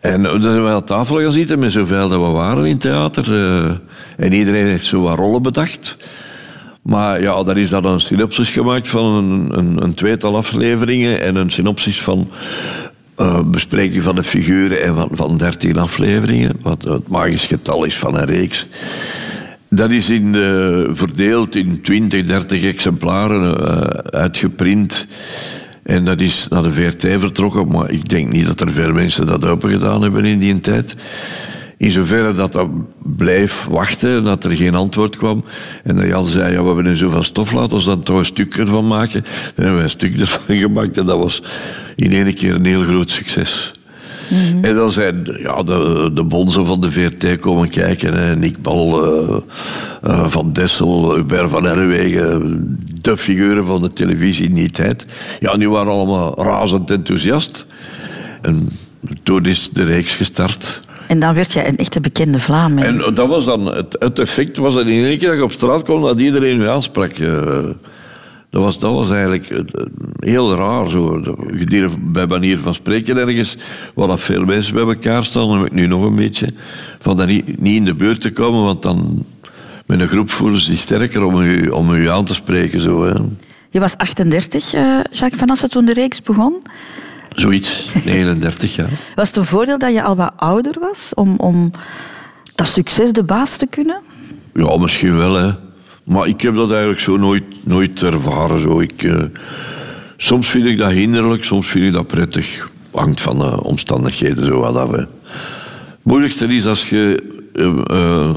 [0.00, 3.32] En dan zijn we aan tafel gaan zitten met zoveel dat we waren in theater.
[3.34, 3.70] eh,
[4.16, 5.96] en iedereen heeft zo wat rollen bedacht.
[6.82, 11.36] Maar ja, daar is dan een synopsis gemaakt van een, een, een tweetal afleveringen en
[11.36, 12.30] een synopsis van
[13.16, 17.98] eh, bespreking van de figuren en van, van 13 afleveringen, wat het magisch getal is
[17.98, 18.66] van een reeks.
[19.68, 25.06] Dat is in, eh, verdeeld in 20, 30 exemplaren eh, uitgeprint.
[25.82, 29.26] En dat is naar de VRT vertrokken, maar ik denk niet dat er veel mensen
[29.26, 30.96] dat open gedaan hebben in die tijd.
[31.78, 32.68] In zoverre dat dat
[33.16, 35.44] bleef wachten, dat er geen antwoord kwam.
[35.84, 38.24] En dat Jan zei, ja, we hebben nu zoveel stof, laten we dan toch een
[38.24, 39.24] stuk ervan maken.
[39.54, 41.42] Dan hebben we een stuk ervan gemaakt en dat was
[41.94, 43.72] in één keer een heel groot succes.
[44.62, 48.14] En dan zijn ja, de, de bonzen van de VRT komen kijken.
[48.14, 48.36] Hè.
[48.36, 49.36] Nick Bal, eh,
[50.02, 52.78] eh, Van Dessel, Hubert van Herwegen.
[53.00, 55.06] De figuren van de televisie in die tijd.
[55.40, 57.66] Ja, die waren allemaal razend enthousiast.
[58.42, 58.68] En
[59.22, 60.80] toen is de reeks gestart.
[61.06, 62.86] En dan werd jij een echte bekende Vlaming.
[62.86, 65.52] En dat was dan, het, het effect was dat in één keer dat je op
[65.52, 67.12] straat kwam, dat iedereen je aansprak.
[67.12, 67.64] Eh,
[68.50, 69.60] dat, was, dat was eigenlijk eh,
[70.18, 70.88] heel raar.
[70.88, 71.20] Zo.
[71.56, 73.56] Je bij manier van spreken ergens,
[73.94, 76.52] waar dat veel mensen bij elkaar staan, dan heb ik nu nog een beetje,
[76.98, 79.24] van dat niet, niet in de buurt te komen, want dan
[79.86, 82.80] met een groep voelen ze zich sterker om u, om u aan te spreken.
[82.80, 83.12] Zo, hè.
[83.70, 86.62] Je was 38, eh, Jacques Van Assen, toen de reeks begon.
[87.36, 88.90] Zoiets, 39 jaar.
[89.14, 91.70] Was het een voordeel dat je al wat ouder was om, om
[92.54, 94.00] dat succes de baas te kunnen?
[94.54, 95.52] Ja, misschien wel, hè.
[96.04, 98.60] Maar ik heb dat eigenlijk zo nooit, nooit ervaren.
[98.60, 98.80] Zo.
[98.80, 99.22] Ik, eh,
[100.16, 102.70] soms vind ik dat hinderlijk, soms vind ik dat prettig.
[102.90, 104.90] Hangt van de omstandigheden zo wat af.
[104.90, 104.96] hè.
[104.96, 105.08] Het
[106.02, 107.22] moeilijkste is als je
[107.54, 108.34] eh, eh,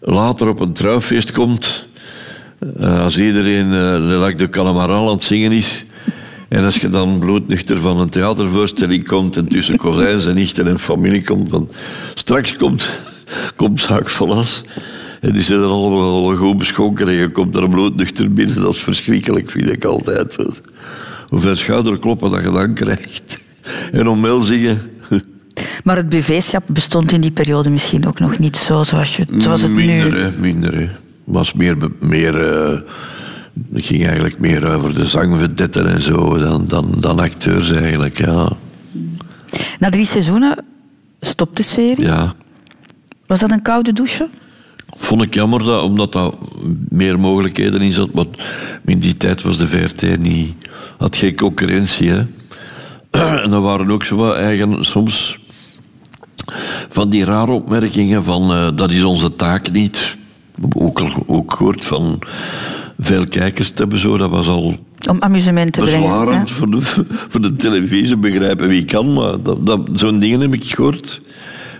[0.00, 1.88] later op een trouwfeest komt...
[2.80, 5.84] als iedereen uh, de Lac de Calamaral aan het zingen is...
[6.50, 9.36] En als je dan bloednuchter van een theatervoorstelling komt...
[9.36, 11.48] en tussen kozijns en nichten en familie komt...
[11.48, 11.70] Van,
[12.14, 13.00] straks komt,
[13.56, 14.62] komt Zaak van As...
[15.20, 18.56] En die zijn er allemaal goed beschonken en je komt er bloednuchter binnen.
[18.56, 20.36] Dat is verschrikkelijk, vind ik altijd.
[21.28, 23.40] Hoeveel schouderkloppen dat je dan krijgt.
[23.92, 24.80] En omhelzingen.
[25.84, 29.62] Maar het BV-schap bestond in die periode misschien ook nog niet zo zoals, je, zoals
[29.62, 30.18] het minder, nu...
[30.18, 30.88] Hè, minder, hè.
[31.24, 31.76] was meer...
[32.00, 32.78] meer eh,
[33.72, 38.48] het ging eigenlijk meer over de zangvedetten en zo dan, dan, dan acteurs eigenlijk, ja.
[39.78, 40.64] Na drie seizoenen
[41.20, 42.04] stopt de serie.
[42.04, 42.34] ja.
[43.30, 44.28] Was dat een koude douche?
[44.96, 46.36] Vond ik jammer, dat, omdat dat
[46.88, 48.12] meer mogelijkheden in zat.
[48.12, 48.26] Maar
[48.84, 50.54] in die tijd was de VRT niet...
[50.98, 52.26] Had geen concurrentie, hè.
[53.42, 54.84] En er waren ook zo wat eigen...
[54.84, 55.38] Soms
[56.88, 58.52] van die rare opmerkingen van...
[58.52, 60.16] eh, dat is onze taak niet.
[60.76, 62.18] Ook, ook gehoord van
[63.00, 64.16] veel kijkers te hebben, zo.
[64.16, 64.76] Dat was al
[65.08, 66.00] Om amusement te brengen.
[66.00, 66.54] bezwarend ja.
[66.54, 66.78] voor, de,
[67.28, 68.16] voor de televisie.
[68.16, 71.20] Begrijpen wie kan, maar dat, dat, zo'n dingen heb ik gehoord.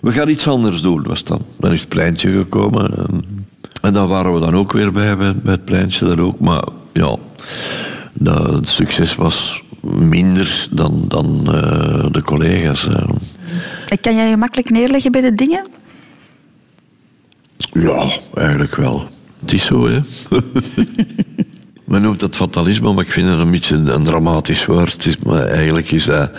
[0.03, 1.43] We gaan iets anders doen, was dan.
[1.59, 2.97] Dan is het pleintje gekomen.
[3.09, 3.25] En,
[3.83, 6.41] en daar waren we dan ook weer bij, bij, bij het pleintje dan ook.
[6.41, 7.17] Maar ja,
[8.13, 12.87] dat, het succes was minder dan, dan eh, de collega's.
[12.89, 13.09] eh.
[13.89, 15.67] En Kan jij je makkelijk neerleggen bij de dingen?
[17.73, 19.09] Ja, eigenlijk wel.
[19.41, 19.99] Het is zo, hè.
[21.91, 24.93] Men noemt dat fatalisme, maar ik vind het een beetje een, een dramatisch woord.
[24.93, 26.31] Het is, maar eigenlijk is dat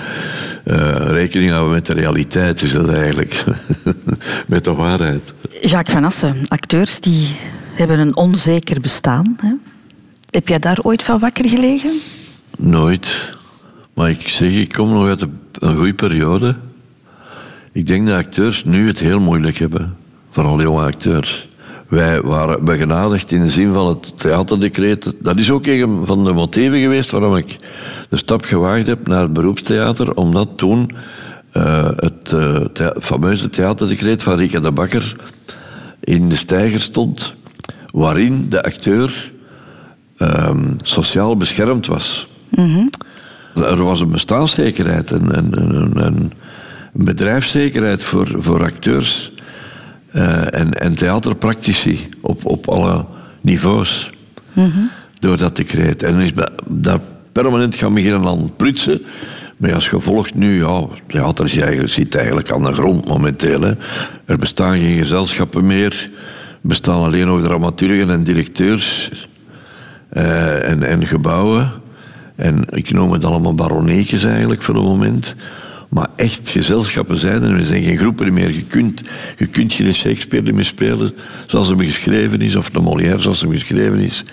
[0.64, 3.43] eh, rekening houden met de realiteit, is dat eigenlijk.
[4.47, 5.34] met de waarheid.
[5.62, 7.28] Jacques Van Assen, acteurs die
[7.74, 9.36] hebben een onzeker bestaan.
[9.41, 9.54] Hè?
[10.30, 11.91] Heb jij daar ooit van wakker gelegen?
[12.58, 13.34] Nooit.
[13.93, 16.56] Maar ik zeg, ik kom nog uit een, een goede periode.
[17.72, 19.97] Ik denk dat acteurs nu het heel moeilijk hebben.
[20.30, 21.47] Vooral jonge acteurs.
[21.92, 25.14] Wij waren begenadigd in de zin van het theaterdecreet.
[25.20, 27.58] Dat is ook een van de motieven geweest waarom ik
[28.10, 30.14] de stap gewaagd heb naar het beroepstheater.
[30.14, 30.92] Omdat toen
[31.52, 35.16] eh, het eh, thea- fameuze theaterdecreet van Rieke de Bakker
[36.00, 37.34] in de stijger stond.
[37.94, 39.32] Waarin de acteur
[40.18, 42.28] ehm, sociaal beschermd was.
[43.56, 46.32] Er was een bestaanszekerheid en, en, en, en
[46.94, 49.32] een bedrijfszekerheid voor, voor acteurs
[50.12, 53.05] eh, en, en theaterpractici op, op alle
[53.41, 54.09] niveaus.
[55.20, 56.03] Door dat decreet.
[56.03, 56.32] En is
[56.70, 56.99] daar
[57.32, 59.01] permanent gaan beginnen aan prutsen.
[59.57, 61.49] Maar als gevolg nu, ja, theater
[61.89, 63.62] zit eigenlijk aan de grond momenteel.
[63.62, 63.74] Hè.
[64.26, 66.09] Er bestaan geen gezelschappen meer.
[66.62, 69.12] bestaan alleen nog dramaturgen en directeurs
[70.09, 71.72] eh, en, en gebouwen.
[72.36, 75.36] En ik noem het allemaal baroneetjes eigenlijk voor het moment.
[75.92, 77.58] Maar echt gezelschappen zijn er.
[77.58, 78.52] Er zijn geen groepen meer.
[78.52, 79.02] Je kunt,
[79.38, 81.14] je kunt geen Shakespeare meer spelen
[81.48, 84.24] zoals hem geschreven is, of de Molière zoals hem geschreven is.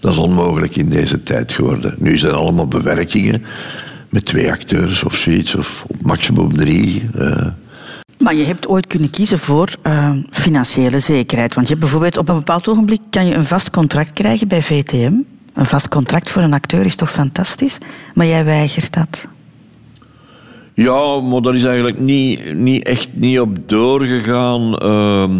[0.00, 1.94] Dat is onmogelijk in deze tijd geworden.
[1.98, 3.42] Nu zijn allemaal bewerkingen
[4.10, 7.08] met twee acteurs of zoiets, of maximum drie.
[7.18, 7.46] eh.
[8.18, 11.54] Maar je hebt ooit kunnen kiezen voor eh, financiële zekerheid.
[11.54, 14.62] Want je hebt bijvoorbeeld op een bepaald ogenblik kan je een vast contract krijgen bij
[14.62, 15.12] VTM.
[15.54, 17.78] Een vast contract voor een acteur is toch fantastisch?
[18.14, 19.26] Maar jij weigert dat.
[20.74, 24.76] Ja, maar dat is eigenlijk niet, niet echt niet op doorgegaan.
[24.76, 25.30] Ehm,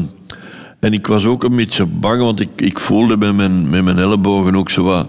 [0.80, 3.98] en ik was ook een beetje bang, want ik, ik voelde met mijn, met mijn
[3.98, 5.08] ellebogen ook zo wat...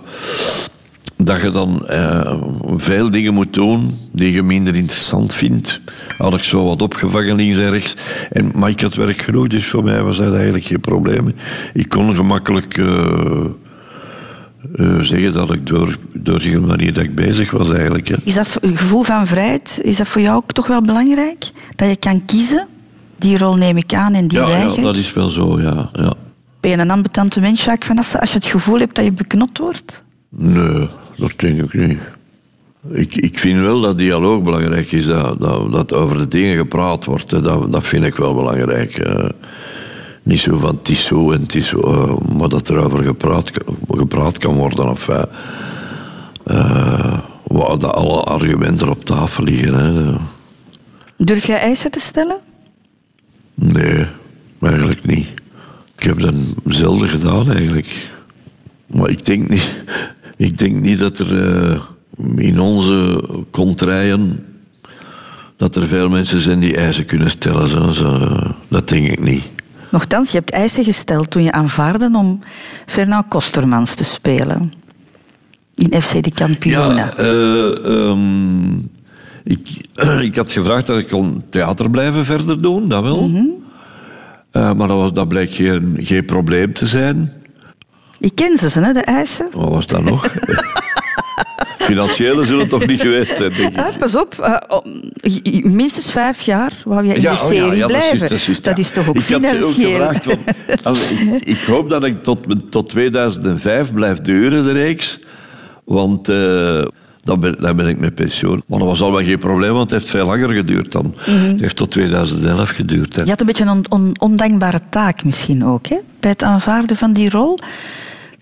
[1.17, 2.43] Dat je dan eh,
[2.75, 5.81] veel dingen moet doen die je minder interessant vindt.
[6.17, 7.95] Had ik zo wat opgevangen links en rechts.
[8.31, 11.33] En, maar ik had werk genoeg, dus voor mij was dat eigenlijk geen probleem.
[11.73, 13.45] Ik kon gemakkelijk eh,
[14.75, 18.07] eh, zeggen dat ik door, door de manier dat ik bezig was eigenlijk.
[18.07, 18.15] Hè.
[18.23, 21.51] Is dat een gevoel van vrijheid, is dat voor jou ook toch wel belangrijk?
[21.75, 22.67] Dat je kan kiezen?
[23.19, 25.89] Die rol neem ik aan en die Ja, weiger ja, dat is wel zo, ja.
[25.93, 26.13] ja.
[26.59, 29.11] Ben je een ambetante mens, Jacques Van Assen, als je het gevoel hebt dat je
[29.11, 30.03] beknot wordt?
[30.29, 30.87] Nee,
[31.17, 31.99] dat denk ik niet.
[32.91, 37.05] Ik, ik vind wel dat dialoog belangrijk is, dat, dat, dat over de dingen gepraat
[37.05, 37.31] wordt.
[37.31, 37.41] hè.
[37.41, 38.97] Dat, dat vind ik wel belangrijk.
[38.97, 39.29] eh.
[40.25, 43.03] Niet zo van het is zo en het is zo, eh, maar dat er over
[43.03, 44.89] gepraat, kan- gepraat kan worden.
[44.89, 45.23] Of, eh,
[46.43, 49.73] eh, waar dat alle argumenten op tafel liggen.
[49.73, 50.13] Hè.
[51.17, 52.37] Durf jij eisen te stellen?
[53.55, 54.05] Nee,
[54.61, 55.27] eigenlijk niet.
[55.97, 58.09] Ik heb dat zelden gedaan eigenlijk.
[58.87, 59.83] Maar ik denk niet,
[60.37, 61.81] ik denk niet dat er
[62.35, 64.45] in onze contraien
[65.57, 67.67] dat er veel mensen zijn die eisen kunnen stellen.
[67.69, 68.37] Zo, zo.
[68.67, 69.43] Dat denk ik niet.
[69.95, 72.39] Nochtans, je hebt eisen gesteld toen je aanvaarde om
[72.85, 74.73] Fernand Kostermans te spelen.
[75.75, 76.95] In FC de Kampioenen.
[76.95, 78.73] Ja, eh, ehm,
[79.43, 79.87] ik,
[80.29, 83.31] ik had gevraagd dat ik kon theater blijven verder doen, dat wel.
[84.51, 87.33] Eh, maar dat, dat bleek geen, geen probleem te zijn.
[88.19, 89.47] Ik ken ze, hè, de eisen.
[89.51, 90.27] Wat was dat nog?
[91.85, 93.77] Financiële zullen het toch niet geweest zijn, denk ik.
[93.79, 97.47] Ah, pas op, eh, om- minstens vijf jaar wou jij in Ja, de oh ja,
[97.59, 98.19] serie ja, dat is blijven.
[98.63, 99.89] dat is is toch ook ik had ook financieel?
[99.89, 100.39] gevraagd, want,
[100.83, 105.19] als- ik, ik hoop dat ik tot, tot 2005 blijf duren, de reeks.
[105.85, 106.81] Want eh,
[107.23, 108.61] dan, ben, dan ben ik met pensioen.
[108.67, 111.15] Maar dat was al wel geen probleem, want het heeft veel langer geduurd dan.
[111.21, 113.15] Het heeft tot 2011 geduurd.
[113.15, 113.21] Hè.
[113.23, 115.97] Je had een beetje een on- on- ondankbare taak misschien ook, hè?
[116.19, 117.59] bij het aanvaarden van die rol.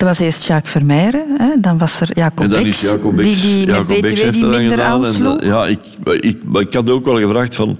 [0.03, 1.59] Dat was eerst Jacques Vermeijeren, hè?
[1.59, 4.17] dan was er Jacob En dan Beks, is Jacob Beks, die, die Jacob met BTW
[4.17, 4.79] heeft die minder.
[4.79, 5.39] En, aansloeg.
[5.41, 5.79] eh, ja, ik,
[6.19, 7.77] ik, ik had ook wel gevraagd van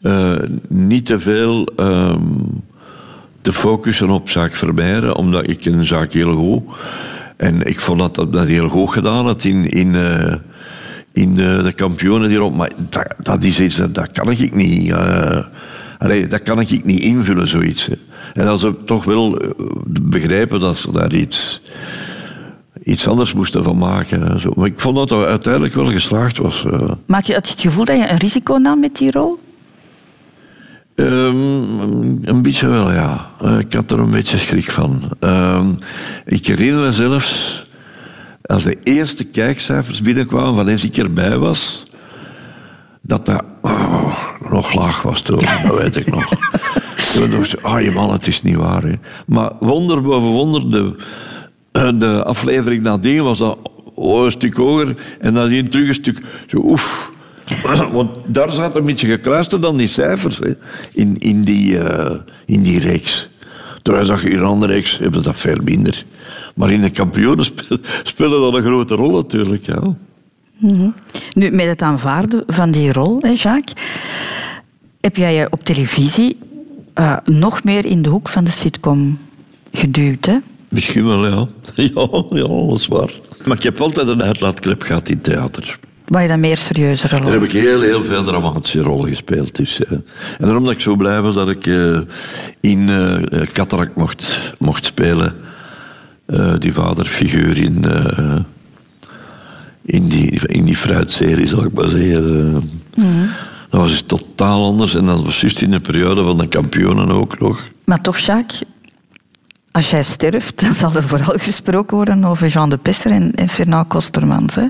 [0.00, 0.36] eh,
[0.68, 2.22] niet te veel ehm,
[3.42, 6.62] te focussen op zaak Vermeijeren, omdat ik een zaak heel goed.
[7.36, 10.34] En ik vond dat dat, dat heel goed gedaan had in, in, eh,
[11.12, 12.54] in de, de kampioenen hierop.
[12.54, 14.90] Maar dat, dat is iets, dat, dat kan ik niet.
[14.90, 15.44] eh
[15.98, 17.86] allee, dat kan ik niet invullen, zoiets.
[17.86, 17.94] hè.
[18.34, 19.50] En zou ik toch wel eh,
[20.00, 21.60] begrijpen dat ze daar iets
[22.88, 24.28] iets anders moesten van maken.
[24.28, 24.52] en Zo.
[24.56, 26.64] Maar ik vond dat dat uiteindelijk wel geslaagd was.
[26.64, 26.90] eh.
[27.06, 29.38] Je had je het gevoel dat je een risico nam met die rol?
[30.94, 33.26] Ehm, een beetje wel, ja.
[33.40, 35.00] Eh, ik had er een beetje schrik van.
[35.20, 35.66] Ehm,
[36.24, 37.66] ik herinner me zelfs,
[38.42, 41.82] als de eerste kijkcijfers binnenkwamen van eens ik erbij was,
[43.02, 44.18] dat dat oh,
[44.50, 46.28] nog laag was toen, dat weet ik nog.
[47.12, 48.82] Toen dacht ik, ah man, het is niet waar.
[48.82, 48.92] Hè.
[49.26, 50.94] Maar wonder boven wonder, de,
[51.98, 53.58] de aflevering nadien was dat
[53.94, 57.10] oh, een stuk hoger en nadien terug een stuk, zo oef.
[57.92, 60.52] Want daar zat een beetje gekruister dan die cijfers hè,
[60.92, 63.28] in, in, die, eh, in die reeks.
[63.82, 66.04] Terwijl dat in andere reeks hebben dat veel minder.
[66.54, 69.66] Maar in de kampioenen spelen, spelen dat een grote rol natuurlijk.
[69.66, 69.80] Ja.
[70.58, 70.90] Mhm.
[71.32, 73.84] Nu, met het aanvaarden van die rol, hè, Jacques,
[75.00, 76.36] heb jij je op televisie
[76.98, 79.18] eh, nog meer in de hoek van de sitcom
[79.72, 80.26] geduwd.
[80.26, 80.36] Hè?
[80.68, 81.46] Misschien wel, ja.
[81.94, 83.10] Ja, ja, dat is waar.
[83.44, 85.78] Maar ik heb altijd een uitlaatklep gehad in theater.
[86.06, 89.56] Waar je dan meer serieuze Daar rollen heb ik heel, heel veel dramatische rollen gespeeld.
[89.56, 89.92] Dus, eh.
[89.92, 90.02] En
[90.38, 91.98] daarom dat ik zo blij was dat ik eh,
[92.60, 92.88] in
[93.52, 95.34] Cataract mocht, mocht spelen.
[96.58, 97.84] Die vaderfiguur in,
[99.84, 102.62] in, die, in die fruitserie, zal ik maar zeggen.
[102.94, 103.04] Eh,
[103.70, 104.94] Dat was dus totaal anders.
[104.94, 107.62] En dat was juist in de periode van de kampioenen ook nog.
[107.84, 108.62] Maar toch, Jacques,
[109.70, 113.48] als jij sterft, dan zal er vooral gesproken worden over Jean de Pester en, en
[113.48, 114.54] Fernand Kostermans.
[114.54, 114.66] Hè?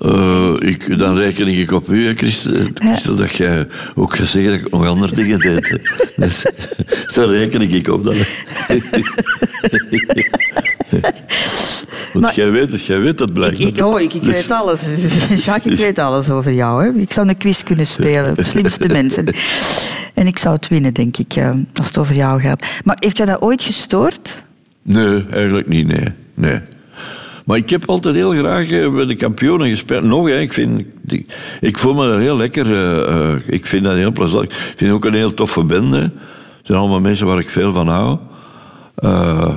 [0.00, 4.70] Eh, ik, dan reken ik op u, Christel, Christel, dat jij ook zeggen dat ik
[4.70, 5.80] nog andere dingen deed.
[6.16, 6.44] Dus,
[7.14, 8.04] daar reken ik op.
[8.04, 8.14] Dan.
[12.20, 13.66] Want Maar- jij weet het, jij weet dat blijkbaar.
[13.66, 14.80] Ik, oh, ik, ik Dus- weet alles.
[15.44, 16.84] Jacques, ik weet alles over jou.
[16.84, 17.00] Hè.
[17.00, 18.34] Ik zou een quiz kunnen spelen.
[18.46, 19.26] Slimste mensen.
[20.14, 22.66] En ik zou het winnen, denk ik, eh, als het over jou gaat.
[22.84, 24.44] Maar heeft jou dat ooit gestoord?
[24.82, 26.06] Nee, eigenlijk niet, nee.
[26.34, 26.60] nee.
[27.44, 30.04] Maar ik heb altijd heel graag eh, bij de kampioenen gespeeld.
[30.04, 31.26] Nog, hè, ik, vind, ik,
[31.60, 32.72] ik voel me daar heel lekker.
[33.06, 34.44] eh, ik vind dat heel plezant.
[34.44, 35.98] Ik vind het ook een heel toffe bende.
[36.00, 36.10] Het
[36.76, 38.18] zijn allemaal mensen waar ik veel van hou.
[38.94, 39.56] Eh,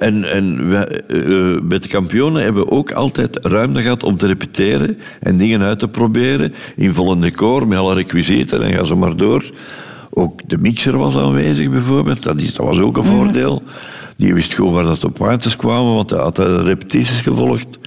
[0.00, 4.16] en en wij, eh, eh, bij de kampioenen hebben we ook altijd ruimte gehad om
[4.16, 6.54] te repeteren en dingen uit te proberen.
[6.76, 9.44] In volle decor, met alle requisieten en ga zo maar door.
[10.10, 12.22] Ook de mixer was aanwezig bijvoorbeeld.
[12.22, 13.62] Dat, is, dat was ook een voordeel.
[14.16, 17.78] Die wist gewoon waar dat de plaatjes kwamen, want hij had repetities gevolgd.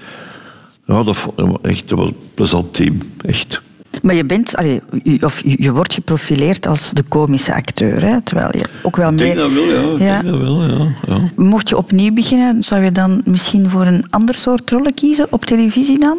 [0.85, 2.97] Ja, dat, echt, dat was een plezant team.
[3.25, 3.61] Echt.
[4.01, 8.21] Maar je bent, allee, je- of je, wordt geprofileerd als de komische acteur, hè?
[8.21, 9.35] terwijl je ook wel Ik meer...
[9.35, 9.93] denk dat wel, ja.
[9.93, 10.21] Ik Ja.
[10.21, 10.87] denk dat wel, ja.
[11.07, 11.19] ja.
[11.35, 15.45] Mocht je opnieuw beginnen, zou je dan misschien voor een ander soort rollen kiezen op
[15.45, 16.17] televisie dan?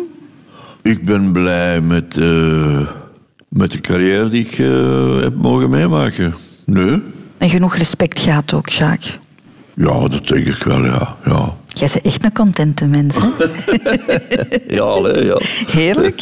[0.82, 2.80] Ik ben blij met, eh,
[3.48, 6.34] met de carrière die ik eh, heb mogen meemaken.
[6.66, 7.02] Nee?
[7.38, 9.18] En genoeg respect gehad ook, Jacques.
[9.76, 11.16] Ja, dat denk ik wel, ja.
[11.24, 13.28] Ja, Jij bent echt een contente mens, hè?
[14.76, 15.40] ja, allee, ja.
[15.66, 16.20] Heerlijk.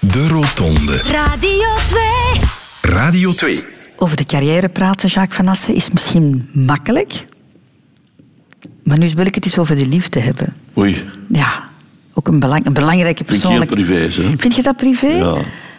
[0.00, 0.96] De Rotonde.
[0.96, 2.02] Radio 2.
[2.94, 3.64] Radio 2.
[3.96, 7.26] Over de carrière praten, Jacques van Assen, is misschien makkelijk.
[8.84, 10.56] Maar nu wil ik het eens over de liefde hebben.
[10.78, 11.68] Oei, Ja,
[12.14, 13.96] ook een, belang, een belangrijke vind ik heel persoonlijke...
[14.06, 14.36] privé, hè.
[14.38, 15.06] Vind je dat privé?
[15.06, 15.36] Ja.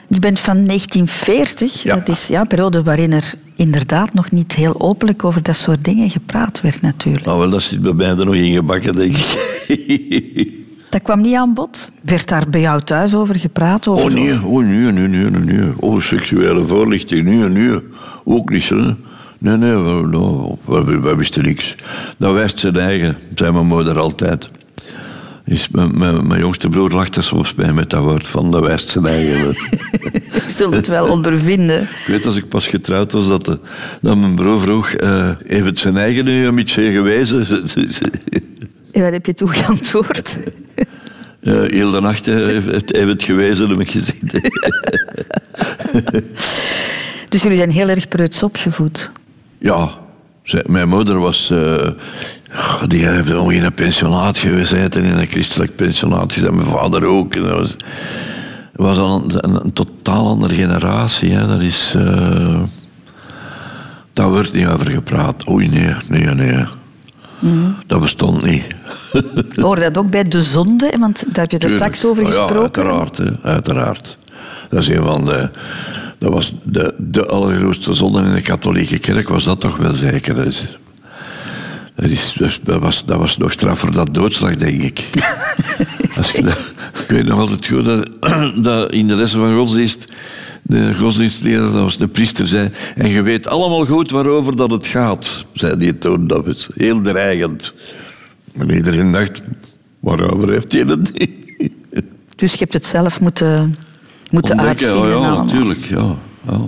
[0.07, 1.83] Je bent van 1940.
[1.83, 1.95] Ja.
[1.95, 5.83] Dat is ja, een periode waarin er inderdaad nog niet heel openlijk over dat soort
[5.83, 7.25] dingen gepraat werd natuurlijk.
[7.25, 9.15] Nou, wel, dat zit bij mij er nog in gebakken, denk
[9.67, 10.49] ik.
[10.89, 11.91] Dat kwam niet aan bod.
[12.01, 13.87] Werd daar bij jou thuis over gepraat?
[13.87, 15.71] Over Oh nee, oh nee, nee, nee, nee.
[15.79, 17.79] Oh, seksuele voorlichting, nee, nee.
[18.23, 18.75] Ook niet, hè.
[19.39, 21.75] Nee, nee, we, we, we- we wisten niks.
[22.17, 24.49] Dat wijst zijn eigen, zei mijn moeder altijd.
[25.47, 29.05] Dus mijn, jongste broer lacht er soms bij met dat woord van dat wijst zijn
[29.05, 29.37] eigen.
[29.37, 31.81] Je zult het wel ondervinden.
[31.81, 33.59] Ik weet als ik pas getrouwd was dat, de,
[34.01, 34.89] dat mijn broer vroeg...
[34.89, 37.45] eh heeft het zijn eigen nu een beetje gewezen?
[38.91, 40.37] En wat heb je toen geantwoord?
[41.41, 44.29] Ja, heel de nacht eh, heeft het, heeft het gewezen, heb ik gezien.
[47.29, 49.11] Dus jullie zijn heel erg preuts opgevoed.
[49.59, 49.97] Ja,
[50.65, 51.49] mijn moeder was...
[51.49, 51.89] eh,
[52.87, 56.35] die heeft nog in een pensionaat gezeten, in een christelijk pensionaat.
[56.35, 57.35] En mijn vader ook.
[57.35, 57.75] En dat was,
[58.75, 61.31] was al een, een, een totaal andere generatie.
[61.31, 61.47] Hè.
[61.47, 61.93] Dat is...
[61.97, 62.61] eh,
[64.13, 65.49] daar wordt niet over gepraat.
[65.49, 66.65] Oei, nee, nee, nee.
[67.87, 68.63] Dat bestond niet.
[69.55, 70.93] Hoor dat ook bij De Zonde?
[70.99, 72.61] Want daar heb je er straks over ja, gesproken.
[72.61, 74.17] uiteraard, hè, uiteraard.
[74.69, 75.49] Dat is een van de...
[76.19, 80.35] Dat was de, de allergrootste zonde in de katholieke kerk, was dat toch wel zeker.
[80.35, 80.65] Dat, is,
[81.97, 85.09] dat, is, dus dat, was, dat was nog straffer dan doodslag, denk ik.
[86.17, 86.57] Als je dat,
[87.03, 88.09] ik weet nog altijd goed dat,
[88.63, 90.05] dat in de lessen van godsdienst...
[90.61, 92.71] De godsdienstleraar, dat was de priester, zei...
[92.95, 96.27] En je weet allemaal goed waarover dat het gaat, zei die toen.
[96.27, 97.73] Dat was heel dreigend.
[98.53, 99.41] Maar iedereen dacht...
[99.99, 101.31] Waarover heeft hij het niet?
[102.35, 103.77] Dus je hebt het zelf moeten,
[104.31, 105.45] moeten Ontdekken, uitvinden oh ja, allemaal.
[105.45, 105.85] natuurlijk.
[105.85, 106.15] Ja,
[106.47, 106.59] ja.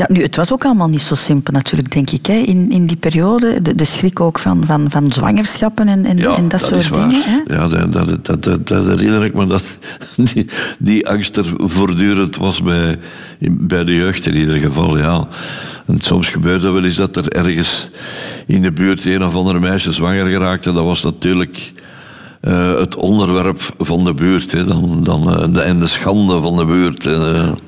[0.00, 2.26] Ja, nu, het was ook allemaal niet zo simpel natuurlijk, denk ik.
[2.26, 2.34] Hè?
[2.34, 6.36] In, in die periode, de, de schrik ook van, van, van zwangerschappen en, en, Ja,
[6.36, 7.22] en dat, is soort dingen.
[7.22, 7.54] Hè?
[7.54, 9.62] Ja, dat, dat, dat, dat, dat herinner ik me dat
[10.32, 10.46] die,
[10.78, 12.98] die angst er voortdurend was bij,
[13.50, 14.98] bij de jeugd in ieder geval.
[14.98, 15.28] Ja.
[15.86, 17.88] En soms gebeurde wel eens dat er ergens
[18.46, 20.72] in de buurt een of andere meisje zwanger geraakte.
[20.72, 21.72] Dat was natuurlijk
[22.40, 24.52] eh, het onderwerp van de buurt.
[24.52, 24.64] Hè.
[24.64, 27.04] Dan, dan, eh, de, en de schande van de buurt.
[27.06, 27.12] Eh,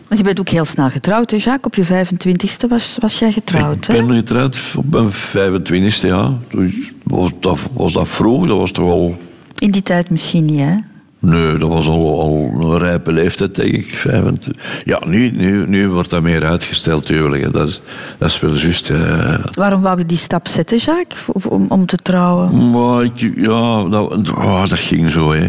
[0.09, 1.65] Maar je bent ook heel snel getrouwd, hè, Jacques?
[1.65, 4.05] Op je 25ste was, was jij getrouwd, Ik hè?
[4.07, 6.33] ben getrouwd op mijn 25e, ja.
[6.51, 8.47] Dus was dat, was dat vroeg?
[8.47, 9.15] Dat was toch al...
[9.59, 10.75] In die tijd misschien niet, hè?
[11.23, 13.97] Nee, dat was al, al een rijpe leeftijd, denk ik.
[13.97, 14.63] 25.
[14.85, 17.53] Ja, nu, nu, nu wordt dat meer uitgesteld, tuurlijk.
[17.53, 17.81] Dat is,
[18.19, 18.91] dat is wel juist.
[18.91, 19.35] eh.
[19.51, 21.25] Waarom wou je die stap zetten, Jacques?
[21.49, 22.71] Om, om te trouwen?
[22.71, 25.45] Maar ik, ja, dat, oh, dat ging zo, hè.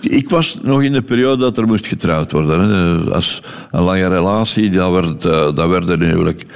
[0.00, 2.68] Ik, ik was nog in de periode dat er moest getrouwd worden.
[2.68, 3.14] Hè.
[3.14, 6.46] Als een lange relatie, dat werd, eh, dat werd een huwelijk.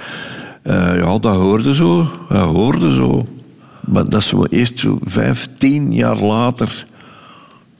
[0.62, 2.10] Eh, ja, dat hoorde zo.
[2.28, 3.26] Dat hoorde zo.
[3.80, 6.86] Maar dat is eerst zo vijftien jaar later...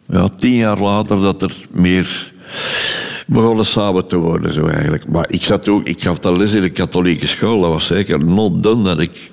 [0.09, 2.32] Ja, tien jaar later dat er meer
[3.26, 5.09] begonnen samen te worden, zo eigenlijk.
[5.09, 5.86] Maar ik zat ook...
[5.86, 7.61] Ik gaf dat les in de katholieke school.
[7.61, 9.30] Dat was zeker not done dat ik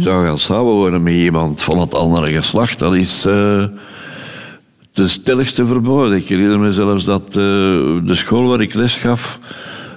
[0.00, 2.78] zou gaan samenwonen met iemand van het andere geslacht.
[2.78, 3.24] Dat is...
[3.24, 3.64] eh,
[4.96, 6.16] de stelligste verboden.
[6.16, 9.38] Ik herinner me zelfs dat eh, de school waar ik les gaf,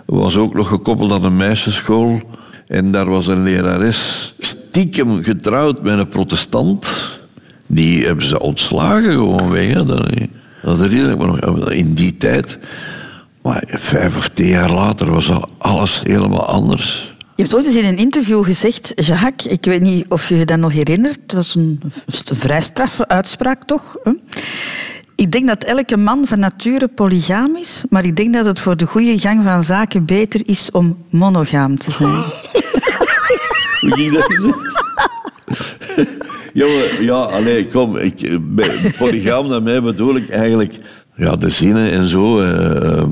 [0.06, 2.22] was ook nog gekoppeld aan een meisjesschool.
[2.68, 7.19] En daar was een lerares stiekem getrouwd met een protestant.
[7.72, 9.74] Die hebben ze ontslagen gewoon weg.
[9.74, 9.86] Hè.
[9.86, 10.12] Dat,
[10.62, 11.72] dat herinner ik me nog.
[11.72, 12.58] In die tijd.
[13.42, 17.16] Maar vijf of tien jaar later was al alles helemaal anders.
[17.36, 20.46] Je hebt ooit eens in een interview gezegd, Jacques, ik weet niet of je je
[20.46, 23.98] dat nog herinnert, het was een, een vrij straffe uitspraak toch?
[24.04, 24.12] hè?
[25.16, 28.78] Ik denk dat elke man van nature polygaam is, maar ik denk dat het voor
[28.78, 32.24] de goede gang van zaken beter is om monogaam te zijn.
[33.80, 34.58] Hoe ging dat?
[36.54, 37.98] Jongen, ja, allee, kom.
[37.98, 40.74] Ik, bij polygaam, daarmee bedoel ik eigenlijk
[41.16, 42.40] ja, de zinnen en zo.
[42.40, 43.12] eh, ehm,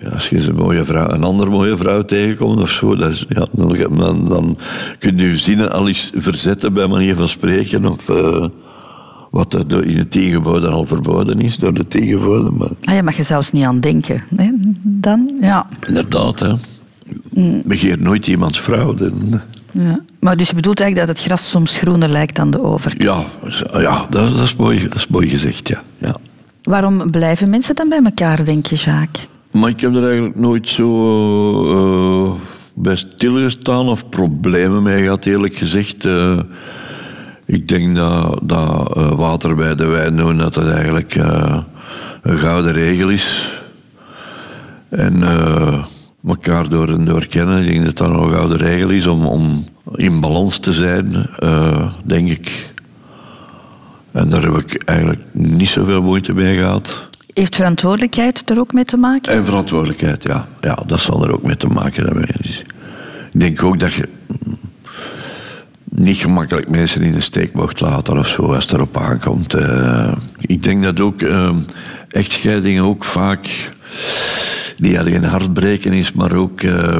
[0.00, 3.24] ja, als je een, mooie vrouw, een andere mooie vrouw tegenkomt of zo, dat is,
[3.28, 4.56] ja, dan, dan,
[4.98, 7.86] kun je je zinnen al eens verzetten bij manier van spreken.
[7.86, 8.46] Of, eh,
[9.30, 12.50] wat er in het tegenwoordig al verboden is door de tegenwoordig.
[12.50, 14.24] Maar Ah, je mag je zelfs niet aan denken.
[14.36, 14.50] Hè?
[14.82, 15.66] Dan, ja.
[15.86, 16.52] inderdaad, hè.
[17.64, 18.94] Begeer nooit iemands vrouw.
[18.94, 19.40] dan-
[19.78, 20.00] ja.
[20.20, 22.94] Maar dus je bedoelt eigenlijk dat het gras soms groener lijkt dan de over.
[22.96, 23.24] Ja,
[23.72, 25.82] ja dat, dat, is mooi, dat is mooi gezegd, ja.
[25.98, 26.16] ja.
[26.62, 29.28] Waarom blijven mensen dan bij elkaar, denk je, Jacques?
[29.50, 30.88] Maar ik heb er eigenlijk nooit zo
[32.30, 32.32] eh,
[32.74, 36.04] bij stilgestaan of problemen mee gehad, eerlijk gezegd.
[36.04, 36.38] Eh,
[37.44, 41.14] ik denk dat, dat eh, water bij de wijn doen, dat dat eigenlijk
[42.22, 43.56] een gouden regel is.
[44.88, 45.22] En
[46.26, 49.64] elkaar door en door kennen, ik denk dat dat een gouden regel is om, om
[49.94, 52.70] in balans te zijn, eh, denk ik.
[54.12, 57.08] En daar heb ik eigenlijk niet zoveel moeite mee gehad.
[57.32, 59.32] Heeft verantwoordelijkheid er ook mee te maken?
[59.32, 60.48] En verantwoordelijkheid, ja.
[60.60, 60.82] ja.
[60.86, 62.26] Dat zal er ook mee te maken hebben.
[62.42, 62.62] Dus
[63.32, 64.08] ik denk ook dat je
[65.84, 69.54] niet gemakkelijk mensen in de steek mocht laten of zo, als het erop aankomt.
[69.54, 71.50] Eh, ik denk dat ook eh,
[72.08, 73.70] echtscheidingen ook vaak
[74.78, 76.98] niet alleen hartbreken is, maar ook eh,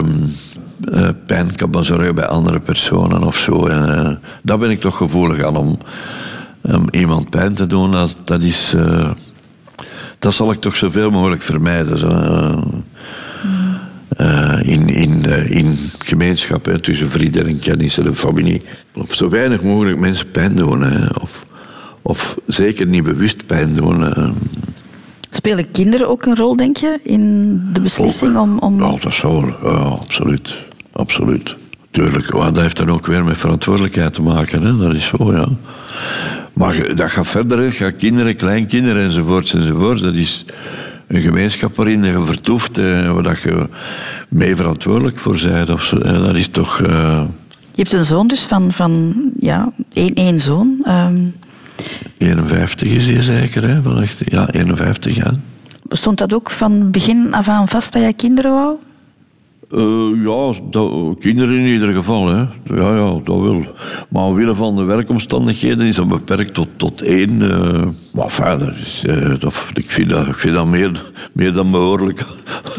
[0.93, 3.67] eh, pijn kan bezorgen bij andere personen of zo.
[3.67, 4.11] En, eh,
[4.43, 5.79] daar ben ik toch gevoelig aan om,
[6.91, 7.91] iemand pijn te doen.
[7.91, 8.73] Dat, dat is...
[8.77, 9.11] eh,
[10.19, 11.99] dat zal ik toch zoveel mogelijk vermijden.
[14.63, 18.63] In, in, in gemeenschap hè, tussen vrienden en kennissen en familie.
[18.95, 20.85] Of zo weinig mogelijk mensen pijn doen.
[21.21, 21.47] Of,
[22.03, 24.15] of zeker niet bewust pijn doen.
[25.31, 28.59] Spelen kinderen ook een rol, denk je, in de beslissing om...
[28.59, 28.83] om...
[28.83, 30.55] Ja, dat zou ja, absoluut.
[30.93, 31.55] Absoluut.
[31.91, 34.63] Tuurlijk, maar dat heeft dan ook weer met verantwoordelijkheid te maken.
[34.63, 34.77] Hè?
[34.77, 35.49] Dat is zo, ja.
[36.53, 37.71] Maar dat gaat verder, hè.
[37.71, 40.03] Gaat kinderen, kleinkinderen enzovoorts enzovoorts.
[40.03, 40.45] Dat is
[41.07, 43.67] een gemeenschap waarin je vertoeft, eh, waar dat je
[44.29, 45.71] mee verantwoordelijk voor bent.
[45.71, 45.99] Of zo.
[45.99, 46.81] Dat is toch...
[46.81, 47.23] eh,
[47.75, 50.81] Je hebt een zoon dus van, van ja, één, één zoon.
[50.85, 51.17] Ehm,
[52.19, 53.81] 51 is hij zeker, hè?
[54.25, 55.35] Ja, 51 jaar.
[55.89, 58.77] stond dat ook van begin af aan vast dat jij kinderen wou?
[59.71, 62.29] Eh, ja, dat- kinderen in ieder geval.
[62.29, 62.39] Hè.
[62.65, 63.65] Ja, ja, dat wel.
[64.09, 67.51] Maar omwille van de werkomstandigheden is dat beperkt tot, tot één.
[67.51, 71.71] eh, maar verder, is, eh, dat, ik, vind dat, ik vind dat meer, meer dan
[71.71, 72.25] behoorlijk.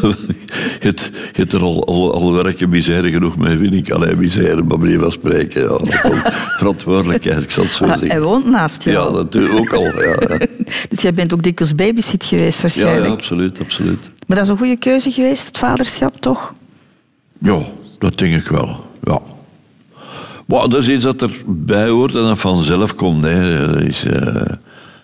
[0.80, 3.90] het, het er al, al, al werken misère genoeg mee, vind ik.
[3.90, 5.62] Alleen misère, maar manier van spreken.
[5.62, 5.78] Ja.
[6.58, 8.08] Verantwoordelijkheid, ik zal het zo zeggen.
[8.10, 8.90] hij woont naast je.
[8.90, 9.84] Ja, dat ook al.
[9.84, 10.38] Ja, ja.
[10.90, 13.04] Dus jij bent ook dikwijls babysit geweest ja, waarschijnlijk.
[13.04, 14.10] ja absoluut, absoluut.
[14.26, 16.54] Maar dat is een goede keuze geweest, het vaderschap, toch?
[17.40, 17.62] Ja,
[17.98, 18.84] dat denk ik wel.
[19.02, 19.20] Ja.
[20.46, 23.22] Maar dat is iets dat erbij hoort en dat vanzelf komt.
[23.24, 23.82] Hè.
[23.84, 24.42] Is, eh,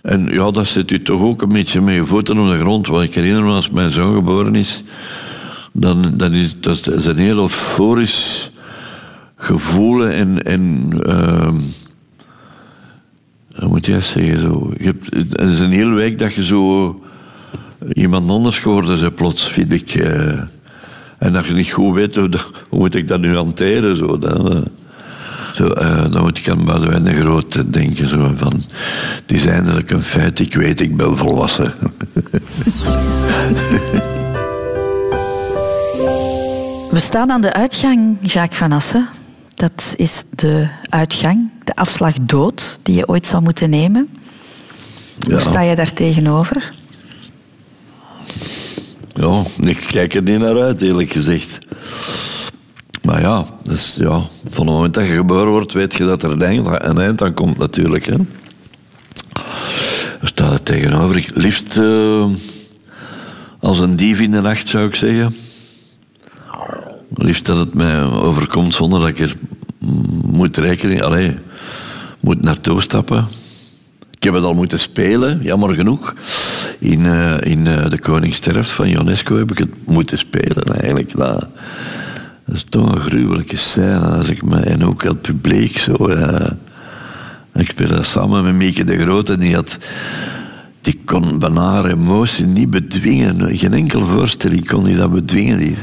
[0.03, 2.87] En ja, dat zit u toch ook een beetje met je voeten op de grond.
[2.87, 4.83] Want ik herinner me als mijn zoon geboren is,
[5.73, 8.51] dan, is dat is een heel euforisch
[9.37, 10.43] gevoel en.
[10.43, 11.55] en ehm,
[13.55, 14.41] hoe moet dat zeggen?
[14.41, 14.73] Zo.
[14.79, 17.01] Je het is een hele week dat je zo
[17.93, 19.95] iemand anders geworden bent plots, vind ik.
[19.95, 20.43] eh.
[21.19, 23.97] En dat je niet goed weet hoe, dat- hoe moet ik dat nu hanteren.
[23.97, 24.59] Zo, dan, eh,
[25.55, 28.09] zo, eh, dan moet ik aan Boudewijn de Groot denken.
[28.09, 28.53] Zo, van,
[29.23, 31.73] het is eindelijk een feit, ik weet, ik ben volwassen.
[36.91, 39.09] We staan aan de uitgang, Jacques van Assen.
[39.55, 44.09] Dat is de uitgang, de afslag dood, die je ooit zou moeten nemen.
[45.31, 46.73] Hoe sta je daar tegenover?
[49.17, 51.59] Ja, ik kijk er niet naar uit, eerlijk gezegd.
[53.03, 56.31] Maar ja, dus ja, van het moment dat je geboren wordt, weet je dat er
[56.31, 58.07] een eind, aan komt natuurlijk.
[58.07, 58.15] Hè.
[60.21, 61.27] Er staat er tegenover.
[61.35, 62.27] Liefst eh,
[63.61, 65.35] als een dief in de nacht, zou ik zeggen.
[67.15, 69.37] Liefst dat het mij overkomt zonder dat ik er
[70.27, 71.01] moet rekenen.
[71.01, 71.35] Allee,
[72.21, 73.27] moet naartoe stappen.
[74.17, 76.15] Ik heb het al moeten spelen, jammer genoeg.
[76.79, 81.17] In, eh, in eh, De Koning Sterft van Ionesco heb ik het moeten spelen eigenlijk.
[81.17, 81.47] Dat,
[82.53, 83.99] is toch een gruwelijke scène.
[83.99, 86.11] Als ik me, en ook het publiek zo.
[87.55, 89.37] ik speelde dat samen met Mieke de Grote.
[89.37, 89.79] Die, had,
[90.87, 93.57] die kon bijna haar emotie niet bedwingen.
[93.59, 95.59] Geen enkel voorstelling kon die dat bedwingen.
[95.59, 95.75] Die,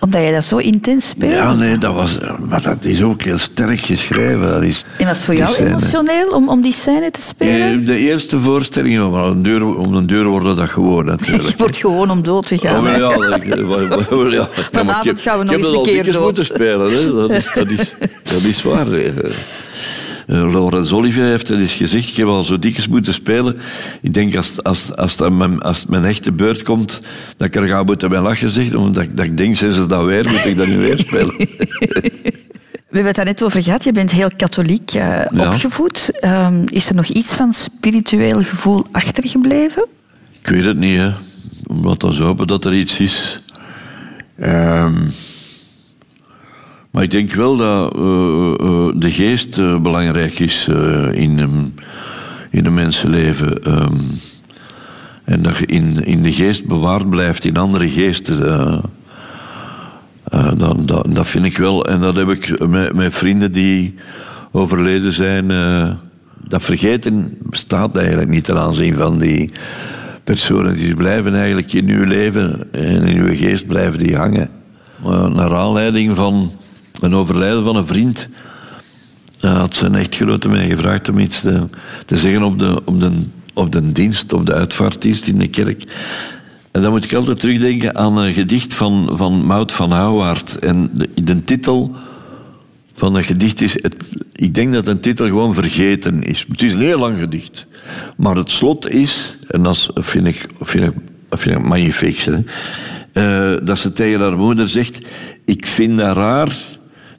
[0.00, 1.32] Omdat je dat zo intens speelt.
[1.32, 4.40] ja, nee, dat was, maar dat is ook heel sterk geschreven.
[4.52, 5.68] Dat is, En was het voor jou scène.
[5.68, 7.84] emotioneel om, om die scène te spelen?
[7.84, 11.58] De eerste voorstelling, maar om de deur, om de deur worden dat gewoon Je natuurlijk.
[11.58, 12.86] wordt gewoon om dood te gaan.
[12.86, 13.18] Oh, ja, dat-
[14.32, 14.48] ja,
[14.98, 16.22] ik heb- gaan we nog ik heb eens dat een al keer dood.
[16.22, 16.92] moeten spelen.
[16.92, 17.12] Hè.
[17.12, 17.92] Dat, is, dat, is,
[18.32, 18.86] dat is waar.
[18.86, 19.12] hè.
[20.32, 23.56] Eh, Laurens Olivier heeft het eens gezegd, ik heb al zo dikwijls moeten spelen.
[24.02, 26.98] Ik denk, als, als, als, dat mijn, als het mijn echte beurt komt,
[27.36, 29.86] dat ik er ga moeten bij lachen, zeg, omdat ik- dat ik denk, zijn ze
[29.86, 31.34] dat weer, moet ik dat nu weer spelen.
[32.88, 33.84] We hebben het daar net over gehad.
[33.84, 35.46] Je bent heel katholiek eh, Ja.
[35.46, 36.10] opgevoed.
[36.20, 39.86] Ehm, is er nog iets van spiritueel gevoel achtergebleven?
[40.42, 41.10] Ik weet het niet, hè.
[41.82, 43.40] Laat ons hopen dat er iets is.
[44.38, 44.94] Ehm,
[46.92, 51.38] maar ik denk wel dat eh, eh, de geest eh, belangrijk is eh, in,
[52.50, 53.62] in een mensenleven.
[53.64, 53.96] Ehm,
[55.24, 58.46] en dat je in, in de geest bewaard blijft in andere geesten.
[58.48, 58.78] eh,
[60.24, 60.52] eh,
[60.86, 61.86] dat, dat, vind ik wel.
[61.86, 63.94] En dat heb ik met, met vrienden die
[64.50, 65.50] overleden zijn.
[65.50, 65.90] eh,
[66.48, 69.50] dat vergeten bestaat eigenlijk niet ten aanzien van die
[70.24, 70.74] personen.
[70.76, 74.50] Die blijven eigenlijk in uw leven en in uw geest blijven die hangen.
[75.34, 76.52] Naar aanleiding van
[77.02, 78.28] een overlijden van een vriend
[79.40, 81.68] eh, had zijn echtgenote mij gevraagd om iets te,
[82.06, 83.10] te zeggen op de, op, de,
[83.54, 85.94] op de dienst, op de uitvaartdienst in de kerk.
[86.70, 90.58] En dan moet ik altijd terugdenken aan een gedicht van, van Maud van Houwaard.
[90.58, 91.96] En de, de titel
[92.94, 93.72] van dat gedicht is...
[93.72, 96.46] Het, ik denk dat een titel gewoon vergeten is.
[96.48, 97.66] Het is een heel lang gedicht.
[98.16, 100.94] Maar het slot is, en dat vind ik, vind ik,
[101.30, 102.18] vind ik magnifiek...
[102.18, 102.38] hè,
[103.12, 105.00] eh, dat ze tegen haar moeder zegt...
[105.44, 106.56] Ik vind dat raar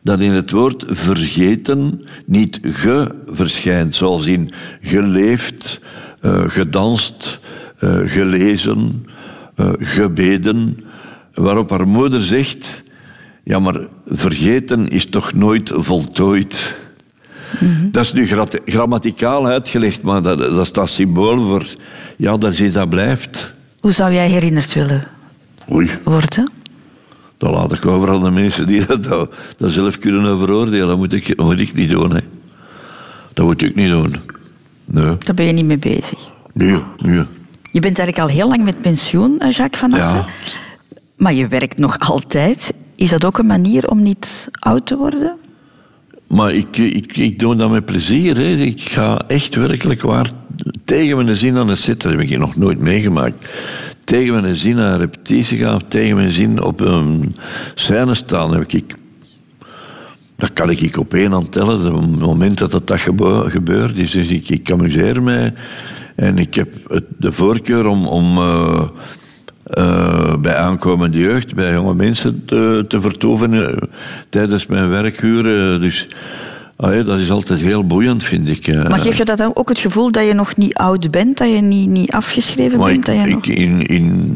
[0.03, 3.95] dat in het woord vergeten niet ge verschijnt.
[3.95, 4.51] Zoals in
[4.81, 5.79] geleefd,
[6.21, 7.39] eh, gedanst,
[7.79, 9.05] eh, gelezen,
[9.55, 10.83] eh, gebeden.
[11.33, 12.83] Waarop haar moeder zegt...
[13.45, 16.75] Ja, maar vergeten is toch nooit voltooid?
[17.91, 21.65] Dat is nu gra- grammaticaal uitgelegd, maar dat, dat staat symbool voor...
[22.17, 23.53] Ja, dat is iets dat blijft.
[23.79, 25.03] Hoe zou jij herinnerd willen
[25.71, 26.49] Oei, worden?
[27.43, 30.87] Dat laat ik over aan de mensen die dat, zelf kunnen overoordelen.
[30.87, 32.21] Dat moet ik, dat moet ik niet doen, hè.
[33.33, 34.15] Dat moet ik niet doen.
[34.85, 36.19] Nee, Daar ben je niet mee bezig.
[36.53, 37.23] nee, nee.
[37.71, 40.15] Je bent eigenlijk al heel lang met pensioen, eh, Jacques van Assen.
[40.17, 40.25] Ja.
[41.15, 42.73] Maar je werkt nog altijd.
[42.95, 45.37] Is dat ook een manier om niet oud te worden?
[46.27, 48.35] Maar ik, ik, ik doe dat met plezier.
[48.35, 48.49] Hè.
[48.49, 50.31] Ik ga echt werkelijk waar
[50.85, 52.01] tegen mijn zin aan de set.
[52.01, 53.45] Dat heb ik nog nooit meegemaakt.
[54.03, 57.35] Tegen mijn zin aan een repetitie gaan tegen mijn zin op een
[57.75, 58.53] scène staan.
[58.53, 58.95] Heb ik,
[60.35, 61.79] dat kan ik op één hand tellen.
[61.79, 62.87] Het moment dat dat,
[63.97, 64.11] is.
[64.11, 65.53] Dus ik, ik amuseer mij.
[66.15, 68.07] En ik heb het, de voorkeur om...
[68.07, 68.83] om eh,
[69.63, 72.99] eh, bij aankomende jeugd, bij jonge mensen te, te
[73.63, 73.87] eh,
[74.29, 75.81] tijdens mijn werkuren.
[75.81, 76.07] Dus
[76.91, 78.67] ja, dat is altijd heel boeiend, vind ik.
[78.67, 81.37] Maar geef je dat dan ook het gevoel dat je nog niet oud bent?
[81.37, 83.07] Dat je niet, niet afgeschreven Maar bent?
[83.07, 83.45] ik, dat je ik, nog...
[83.45, 84.35] in, in,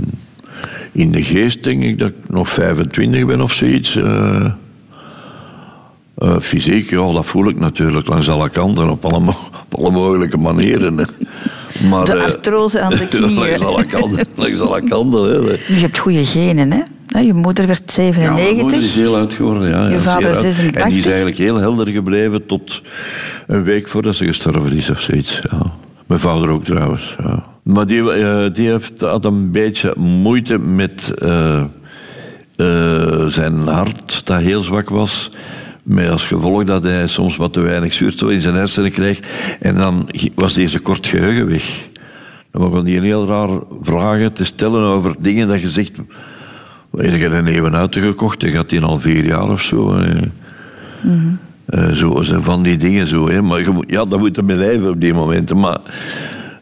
[0.91, 3.95] in de geest denk ik dat ik nog 25 ben of zoiets.
[3.95, 4.51] eh.
[6.17, 9.27] Eh, fysiek, ja, dat voel ik natuurlijk langs alle kanten, op alle,
[9.69, 10.97] op alle mogelijke manieren.
[10.97, 11.03] hè.
[11.89, 13.33] Maar, De eh, artrose aan de knieën.
[13.39, 14.25] langs alle kanten.
[14.35, 15.35] Langs alle kanten hè.
[15.73, 16.81] Je hebt goede genen, hè?
[17.19, 18.79] Je moeder werd Ja, mijn moeder 97.
[18.79, 19.69] is heel oud geworden.
[19.69, 20.43] Ja, Je vader zeer oud.
[20.43, 20.81] 86.
[20.83, 22.81] En die is eigenlijk heel helder gebleven tot
[23.47, 25.41] een week voordat ze gestorven is of zoiets.
[25.51, 25.73] Ja.
[26.07, 27.15] Mijn vader ook trouwens.
[27.23, 27.43] Ja.
[27.63, 31.11] Maar die, eh, die heeft, had een beetje moeite met
[33.27, 35.31] zijn hart, dat heel zwak was.
[35.87, 39.19] Met als gevolg dat hij soms wat te weinig zuurstof in zijn hersenen kreeg.
[39.59, 41.87] En dan was deze kort geheugen weg.
[42.51, 43.49] Dan begon hij heel raar
[43.81, 45.91] vragen te stellen over dingen dat je zegt...
[46.97, 48.41] Heb je een nieuwe auto gekocht?
[48.41, 49.95] Je gaat die al vier jaar of zo.
[51.65, 51.91] eh.
[51.93, 53.29] Zo, zo van die dingen zo.
[53.29, 53.41] Hè.
[53.41, 55.59] Maar je moet, ja, dat moet mee leven op die momenten.
[55.59, 55.79] Maar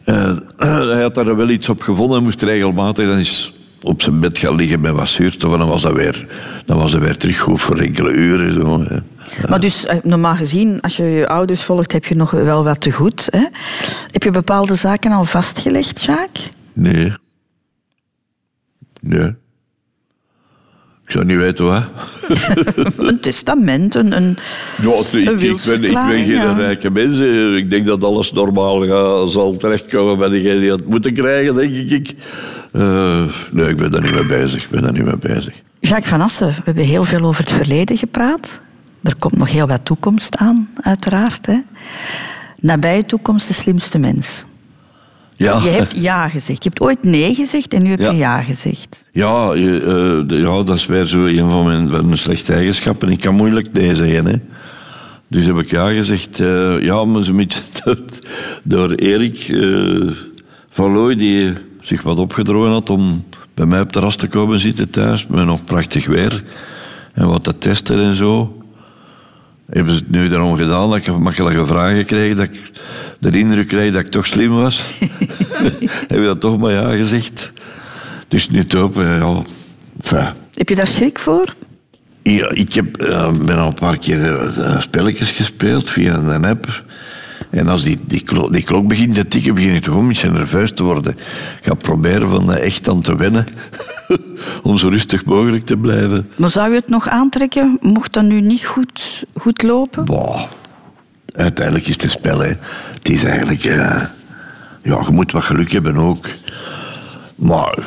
[0.04, 0.36] eh,
[0.92, 2.16] hij had daar wel iets op gevonden.
[2.16, 3.52] Hij moest regelmatig dan eens
[3.86, 5.52] op zijn bed gaan liggen met wat zuurstof.
[5.52, 6.26] En dan was dat weer,
[6.66, 8.52] dan was dat weer terug goed voor enkele uren.
[8.52, 8.96] Zo, hè.
[9.48, 12.80] Maar dus, eh, normaal gezien, als je je ouders volgt, heb je nog wel wat
[12.80, 13.28] te goed.
[13.30, 13.46] Hè?
[14.10, 16.50] Heb je bepaalde zaken al vastgelegd, Jacques?
[16.72, 17.12] Nee.
[19.00, 19.34] Nee.
[21.04, 21.82] Ik zou niet weten wat.
[22.96, 24.36] een testament, een, een,
[24.82, 26.52] Ja, ik, ik, ben, ik ben geen ja.
[26.52, 27.18] rijke mens.
[27.58, 31.90] Ik denk dat alles normaal gaat, zal terechtkomen bij degene die het moeten krijgen, denk
[31.90, 32.14] ik.
[32.76, 34.62] Eh, nee, ik ben daar niet mee bezig.
[34.64, 35.54] Ik ben daar niet mee bezig.
[35.80, 38.60] Jacques van Assen, we hebben heel veel over het verleden gepraat.
[39.02, 41.46] Er komt nog heel wat toekomst aan, uiteraard.
[41.46, 41.58] Hè.
[42.60, 44.44] Nabije toekomst de slimste mens.
[45.36, 46.62] Ja, Je hebt ja gezegd.
[46.62, 48.10] Je hebt ooit nee gezegd en nu heb Ja.
[48.10, 49.04] je ja gezegd.
[49.12, 52.52] ja, je, eh, de- ja, dat is weer zo een van mijn, van mijn slechte
[52.52, 53.08] eigenschappen.
[53.10, 54.26] Ik kan moeilijk nee zeggen.
[54.26, 54.34] Hè.
[55.28, 56.40] Dus heb ik ja gezegd.
[56.40, 57.62] eh, ja, maar zo met,
[58.62, 60.10] door, Erik eh,
[60.68, 61.52] van Looy, die
[61.86, 63.24] zich wat opgedrongen had om
[63.54, 66.44] bij mij op de ras te komen zitten thuis, met nog prachtig weer
[67.14, 68.60] en wat te testen en zo.
[69.66, 72.70] Hebben ze het nu daarom gedaan dat ik makkelijke vragen kreeg, dat ik
[73.18, 74.82] de indruk kreeg dat ik toch slim was.
[76.08, 77.52] Heb je dat toch maar ja gezegd?
[78.28, 79.42] Dus nu te hopen, ja.
[80.02, 81.54] Enfin, Heb je daar schrik voor?
[82.22, 86.84] ja, ik heb, eh, ben al een paar keer eh, spelletjes gespeeld via een app.
[87.50, 90.30] En als die, die, klok, die klok begint te tikken, begin ik toch een beetje
[90.30, 91.12] nerveus te worden.
[91.12, 93.46] Ik ga proberen van eh, echt aan te wennen.
[94.62, 96.30] Om zo rustig mogelijk te blijven.
[96.36, 97.78] Maar zou je het nog aantrekken?
[97.80, 100.04] Mocht dat nu niet goed, goed lopen?
[101.32, 102.38] Uiteindelijk is het een spel.
[102.38, 102.52] Hè.
[102.92, 103.64] Het is eigenlijk...
[103.64, 104.02] eh,
[104.82, 106.28] ja, je moet wat geluk hebben ook.
[107.36, 107.78] Maar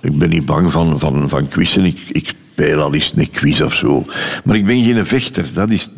[0.00, 1.84] ik ben niet bang van, van, van quizzen.
[1.84, 4.04] Ik, ik speel al eens een quiz of zo.
[4.44, 5.46] Maar ik ben geen vechter.
[5.52, 5.90] Dat is.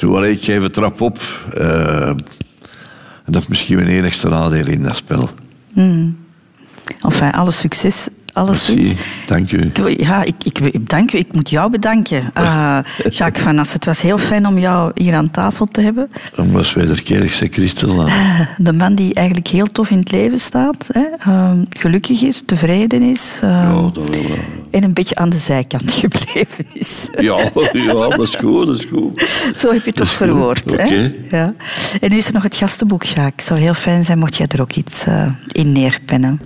[0.00, 1.18] Zo, allee, ik geef een trap op.
[1.54, 2.12] Eh,
[3.26, 5.30] dat is misschien mijn enigste nadeel in dat spel.
[7.02, 8.08] Enfin, alle succes.
[8.32, 9.72] Alles Merci, dank u.
[9.74, 11.18] Ik Ja, ik, ik dank u.
[11.18, 12.30] Ik moet jou bedanken.
[12.34, 12.78] Eh,
[13.10, 16.10] Jacques van Assen, het was heel fijn om jou hier aan tafel te hebben.
[16.36, 18.08] Dan was wederkerig, zei Christel.
[18.56, 20.86] De man die eigenlijk heel tof in het leven staat.
[20.92, 21.04] Hè?
[21.32, 23.38] eh, gelukkig is, tevreden is.
[23.42, 24.38] eh, Ja, dat wel,
[24.70, 27.08] en een beetje aan de zijkant gebleven is.
[27.20, 27.36] ja,
[27.72, 29.26] ja, dat is goed, dat is goed.
[29.56, 30.08] Zo heb je het goed.
[30.10, 30.70] verwoord.
[30.70, 30.84] Hè?
[30.84, 31.12] Oké.
[31.30, 31.54] Ja.
[32.00, 33.32] En nu is er nog het gastenboek, Jacques.
[33.36, 36.40] Het zou heel fijn zijn mocht jij er ook iets eh, in neerpennen.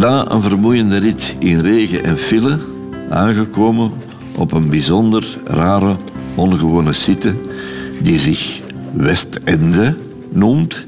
[0.00, 2.58] Na een vermoeiende rit in regen en file,
[3.10, 3.92] aangekomen
[4.36, 5.96] op een bijzonder rare,
[6.34, 7.34] ongewone site
[8.02, 8.60] die zich
[8.92, 9.96] Westende
[10.30, 10.86] noemt,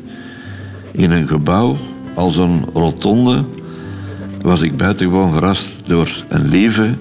[0.92, 1.76] in een gebouw
[2.14, 3.44] als een rotonde,
[4.40, 6.94] was ik buitengewoon verrast door een lieve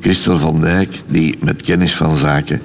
[0.00, 2.62] Christel van Dijk die met kennis van zaken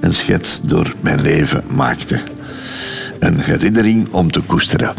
[0.00, 2.20] een schets door mijn leven maakte.
[3.18, 4.94] Een herinnering om te koesteren.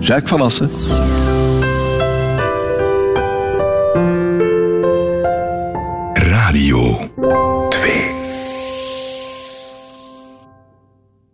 [0.00, 0.70] Jacques van Assen.
[7.70, 8.05] Twee.